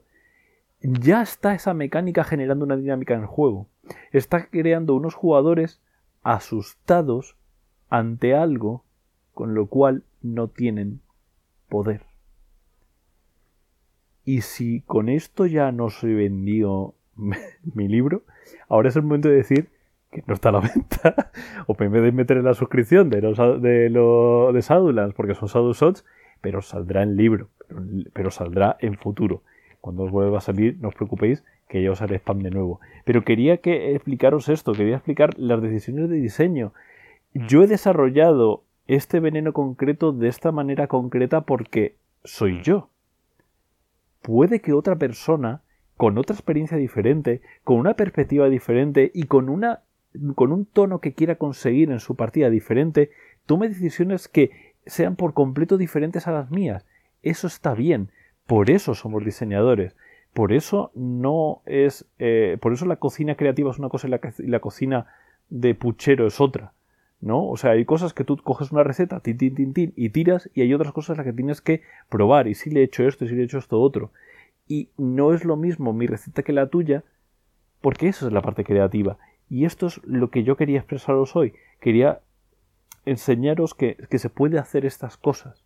ya 0.80 1.22
está 1.22 1.54
esa 1.54 1.74
mecánica 1.74 2.24
generando 2.24 2.64
una 2.64 2.76
dinámica 2.76 3.14
en 3.14 3.20
el 3.20 3.26
juego. 3.26 3.66
Está 4.12 4.46
creando 4.46 4.94
unos 4.94 5.14
jugadores 5.14 5.80
asustados 6.22 7.36
ante 7.88 8.34
algo 8.34 8.84
con 9.34 9.54
lo 9.54 9.66
cual 9.66 10.04
no 10.22 10.48
tienen 10.48 11.00
poder. 11.68 12.07
Y 14.28 14.42
si 14.42 14.82
con 14.82 15.08
esto 15.08 15.46
ya 15.46 15.72
no 15.72 15.88
se 15.88 16.06
vendió 16.06 16.92
mi 17.74 17.88
libro, 17.88 18.24
ahora 18.68 18.90
es 18.90 18.96
el 18.96 19.04
momento 19.04 19.30
de 19.30 19.36
decir 19.36 19.70
que 20.10 20.22
no 20.26 20.34
está 20.34 20.50
a 20.50 20.52
la 20.52 20.60
venta, 20.74 21.30
o 21.66 21.74
en 21.78 21.90
vez 21.90 22.02
de 22.02 22.12
meter 22.12 22.36
en 22.36 22.44
la 22.44 22.52
suscripción 22.52 23.08
de 23.08 23.22
los 23.22 23.38
de, 23.62 25.12
porque 25.16 25.34
son 25.34 25.48
Shadow 25.48 25.72
Shots, 25.72 26.04
pero 26.42 26.60
saldrá 26.60 27.04
en 27.04 27.16
libro, 27.16 27.48
pero, 28.12 28.30
saldrá 28.30 28.76
en 28.80 28.98
futuro. 28.98 29.44
Cuando 29.80 30.02
os 30.02 30.10
vuelva 30.10 30.36
a 30.36 30.42
salir, 30.42 30.76
no 30.78 30.88
os 30.88 30.94
preocupéis, 30.94 31.42
que 31.66 31.82
ya 31.82 31.90
os 31.90 32.02
haré 32.02 32.16
spam 32.16 32.40
de 32.40 32.50
nuevo. 32.50 32.80
Pero 33.06 33.24
quería 33.24 33.56
que 33.62 33.94
explicaros 33.94 34.50
esto, 34.50 34.72
quería 34.72 34.96
explicar 34.96 35.38
las 35.38 35.62
decisiones 35.62 36.10
de 36.10 36.16
diseño. 36.16 36.74
Yo 37.32 37.62
he 37.62 37.66
desarrollado 37.66 38.62
este 38.88 39.20
veneno 39.20 39.54
concreto 39.54 40.12
de 40.12 40.28
esta 40.28 40.52
manera 40.52 40.86
concreta 40.86 41.40
porque 41.46 41.96
soy 42.24 42.60
yo. 42.60 42.90
Puede 44.22 44.60
que 44.60 44.72
otra 44.72 44.96
persona, 44.96 45.62
con 45.96 46.18
otra 46.18 46.34
experiencia 46.34 46.76
diferente, 46.76 47.40
con 47.64 47.78
una 47.78 47.94
perspectiva 47.94 48.48
diferente 48.48 49.10
y 49.14 49.24
con 49.24 49.48
una 49.48 49.82
con 50.34 50.52
un 50.52 50.64
tono 50.64 51.00
que 51.00 51.14
quiera 51.14 51.36
conseguir 51.36 51.90
en 51.90 52.00
su 52.00 52.16
partida 52.16 52.50
diferente, 52.50 53.10
tome 53.46 53.68
decisiones 53.68 54.26
que 54.26 54.74
sean 54.86 55.16
por 55.16 55.34
completo 55.34 55.76
diferentes 55.76 56.26
a 56.26 56.32
las 56.32 56.50
mías. 56.50 56.86
Eso 57.22 57.46
está 57.46 57.74
bien. 57.74 58.10
Por 58.46 58.70
eso 58.70 58.94
somos 58.94 59.24
diseñadores. 59.24 59.96
Por 60.32 60.52
eso 60.52 60.90
no 60.94 61.62
es. 61.66 62.06
Eh, 62.18 62.58
por 62.60 62.72
eso 62.72 62.86
la 62.86 62.96
cocina 62.96 63.36
creativa 63.36 63.70
es 63.70 63.78
una 63.78 63.88
cosa 63.88 64.06
y 64.06 64.10
la, 64.10 64.20
la, 64.38 64.60
cocina 64.60 65.06
de 65.50 65.74
puchero 65.74 66.26
es 66.26 66.40
otra. 66.40 66.72
¿No? 67.20 67.48
O 67.48 67.56
sea, 67.56 67.72
hay 67.72 67.84
cosas 67.84 68.14
que 68.14 68.24
tú 68.24 68.36
coges 68.36 68.70
una 68.70 68.84
receta, 68.84 69.20
tin, 69.20 69.38
tin, 69.38 69.54
tin, 69.54 69.74
tin, 69.74 69.92
y 69.96 70.10
tiras, 70.10 70.50
y 70.54 70.62
hay 70.62 70.72
otras 70.72 70.92
cosas 70.92 71.16
las 71.16 71.26
que 71.26 71.32
tienes 71.32 71.60
que 71.60 71.82
probar. 72.08 72.46
Y 72.46 72.54
si 72.54 72.70
le 72.70 72.80
he 72.80 72.84
hecho 72.84 73.06
esto, 73.06 73.24
y 73.24 73.28
si 73.28 73.34
le 73.34 73.42
he 73.42 73.44
hecho 73.44 73.58
esto 73.58 73.80
otro. 73.80 74.12
Y 74.68 74.90
no 74.96 75.32
es 75.32 75.44
lo 75.44 75.56
mismo 75.56 75.92
mi 75.92 76.06
receta 76.06 76.42
que 76.42 76.52
la 76.52 76.68
tuya, 76.68 77.02
porque 77.80 78.08
esa 78.08 78.26
es 78.26 78.32
la 78.32 78.42
parte 78.42 78.64
creativa. 78.64 79.18
Y 79.50 79.64
esto 79.64 79.86
es 79.86 80.00
lo 80.04 80.30
que 80.30 80.44
yo 80.44 80.56
quería 80.56 80.78
expresaros 80.78 81.34
hoy. 81.34 81.54
Quería 81.80 82.20
enseñaros 83.04 83.74
que, 83.74 83.96
se 84.10 84.30
puede 84.30 84.58
hacer 84.58 84.84
estas 84.84 85.16
cosas. 85.16 85.64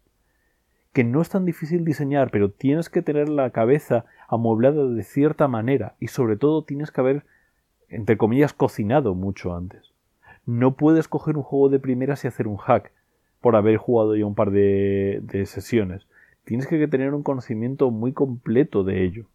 Que 0.92 1.04
no 1.04 1.20
es 1.20 1.30
tan 1.30 1.44
difícil 1.44 1.84
diseñar, 1.84 2.30
pero 2.30 2.50
tienes 2.50 2.88
que 2.88 3.02
tener 3.02 3.28
la 3.28 3.50
cabeza 3.50 4.04
amueblada 4.28 4.86
de 4.86 5.02
cierta 5.02 5.48
manera 5.48 5.94
y 5.98 6.08
sobre 6.08 6.36
todo 6.36 6.64
tienes 6.64 6.90
que 6.90 7.00
haber, 7.00 7.24
entre 7.88 8.16
comillas, 8.16 8.52
cocinado 8.52 9.14
mucho 9.14 9.54
antes. 9.54 9.91
No 10.46 10.74
puedes 10.74 11.08
coger 11.08 11.36
un 11.36 11.42
juego 11.42 11.68
de 11.68 11.78
primeras 11.78 12.24
y 12.24 12.28
hacer 12.28 12.48
un 12.48 12.56
hack 12.56 12.92
por 13.40 13.56
haber 13.56 13.76
jugado 13.76 14.16
ya 14.16 14.26
un 14.26 14.34
par 14.34 14.50
de, 14.50 15.44
sesiones. 15.46 16.06
Tienes 16.44 16.66
que 16.66 16.88
tener 16.88 17.14
un 17.14 17.22
conocimiento 17.22 17.90
muy 17.90 18.12
completo 18.12 18.84
de 18.84 19.04
ello. 19.04 19.26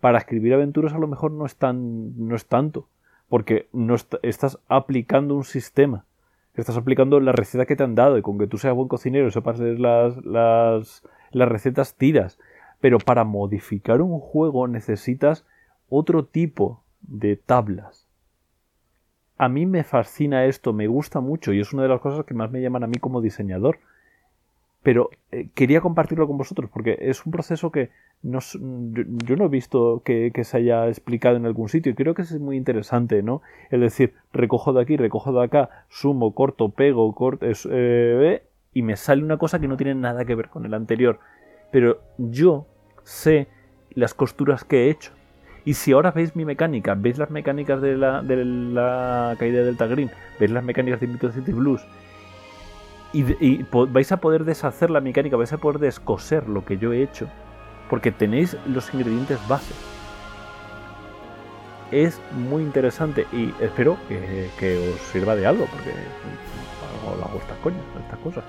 Para 0.00 0.18
escribir 0.18 0.54
aventuras 0.54 0.92
a 0.92 0.98
lo 0.98 1.08
mejor 1.08 1.32
no 1.32 1.46
es, 1.46 1.56
tan, 1.56 2.16
no 2.28 2.36
es 2.36 2.46
tanto, 2.46 2.88
porque 3.28 3.68
no 3.72 3.96
estás 4.22 4.58
aplicando 4.68 5.34
un 5.34 5.44
sistema 5.44 6.04
estás 6.60 6.76
aplicando 6.76 7.20
la 7.20 7.32
receta 7.32 7.66
que 7.66 7.76
te 7.76 7.84
han 7.84 7.94
dado 7.94 8.18
y 8.18 8.22
con 8.22 8.38
que 8.38 8.46
tú 8.46 8.58
seas 8.58 8.74
buen 8.74 8.88
cocinero 8.88 9.30
sepas 9.30 9.58
las, 9.60 10.16
las 10.24 11.48
recetas, 11.48 11.94
tiras. 11.94 12.38
Pero 12.80 12.98
para 12.98 13.24
modificar 13.24 14.00
un 14.00 14.20
juego 14.20 14.68
necesitas 14.68 15.44
otro 15.88 16.24
tipo 16.24 16.82
de 17.00 17.36
tablas. 17.36 18.07
A 19.38 19.48
mí 19.48 19.66
me 19.66 19.84
fascina 19.84 20.44
esto, 20.44 20.72
me 20.72 20.86
gusta 20.86 21.20
mucho 21.20 21.52
y 21.52 21.60
es 21.60 21.72
una 21.72 21.84
de 21.84 21.88
las 21.88 22.00
cosas 22.00 22.26
que 22.26 22.34
más 22.34 22.50
me 22.50 22.60
llaman 22.60 22.84
a 22.84 22.88
mí 22.88 22.98
como 22.98 23.20
diseñador 23.20 23.78
pero 24.82 25.10
eh, 25.32 25.48
quería 25.54 25.80
compartirlo 25.80 26.26
con 26.26 26.38
vosotros 26.38 26.70
porque 26.72 26.96
es 27.00 27.26
un 27.26 27.32
proceso 27.32 27.70
que 27.70 27.90
no, 28.22 28.38
yo, 28.40 29.36
no 29.36 29.44
he 29.44 29.48
visto 29.48 30.02
que, 30.04 30.32
se 30.44 30.56
haya 30.56 30.88
explicado 30.88 31.36
en 31.36 31.46
algún 31.46 31.68
sitio 31.68 31.92
y 31.92 31.94
creo 31.94 32.14
que 32.14 32.22
es 32.22 32.38
muy 32.40 32.56
interesante, 32.56 33.22
¿no? 33.22 33.42
Es 33.70 33.80
decir, 33.80 34.14
recojo 34.32 34.72
de 34.72 34.80
aquí, 34.80 34.96
recojo 34.96 35.32
de 35.32 35.44
acá, 35.44 35.84
sumo, 35.88 36.34
corto, 36.34 36.70
pego, 36.70 37.14
corto, 37.14 37.46
eh, 37.70 38.42
y 38.72 38.82
me 38.82 38.96
sale 38.96 39.22
una 39.22 39.36
cosa 39.36 39.60
que 39.60 39.68
no 39.68 39.76
tiene 39.76 39.94
nada 39.94 40.24
que 40.24 40.34
ver 40.34 40.48
con 40.48 40.64
el 40.64 40.74
anterior. 40.74 41.20
Pero 41.70 42.00
yo 42.16 42.66
sé 43.04 43.48
las 43.90 44.14
costuras 44.14 44.64
que 44.64 44.86
he 44.86 44.90
hecho. 44.90 45.12
Y 45.68 45.74
si 45.74 45.92
ahora 45.92 46.12
veis 46.12 46.34
mi 46.34 46.46
mecánica, 46.46 46.94
veis 46.94 47.18
las 47.18 47.28
mecánicas 47.28 47.82
de 47.82 47.94
la, 47.94 48.22
de 48.22 48.42
la 48.42 49.36
caída 49.38 49.62
del 49.62 49.76
Green, 49.76 50.10
veis 50.40 50.50
las 50.50 50.64
mecánicas 50.64 50.98
de 50.98 51.04
Invito 51.04 51.30
City 51.30 51.52
Blues, 51.52 51.82
y, 53.12 53.64
vais 53.90 54.10
a 54.10 54.16
poder 54.16 54.46
deshacer 54.46 54.88
la 54.88 55.02
mecánica, 55.02 55.36
vais 55.36 55.52
a 55.52 55.58
poder 55.58 55.78
descoser 55.78 56.48
lo 56.48 56.64
que 56.64 56.78
yo 56.78 56.94
he 56.94 57.02
hecho, 57.02 57.28
porque 57.90 58.10
tenéis 58.10 58.56
los 58.66 58.94
ingredientes 58.94 59.38
base. 59.46 59.74
Es 61.90 62.18
muy 62.32 62.62
interesante 62.62 63.26
y 63.30 63.52
espero 63.60 63.98
que, 64.08 64.94
os 64.94 65.00
sirva 65.12 65.36
de 65.36 65.46
algo, 65.46 65.66
porque 65.66 65.90
hago, 67.04 67.38
estas 67.40 67.58
coñas, 67.58 67.82
estas 68.06 68.18
cosas. 68.20 68.44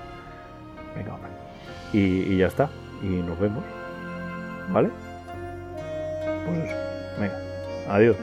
Venga, 0.96 1.18
y 1.92 2.38
ya 2.38 2.46
está. 2.46 2.70
Y 3.02 3.08
nos 3.08 3.38
vemos. 3.38 3.62
¿Vale? 4.72 4.88
Pues 6.46 6.64
eso. 6.64 6.89
Venga. 7.20 7.36
Adiós. 7.86 8.16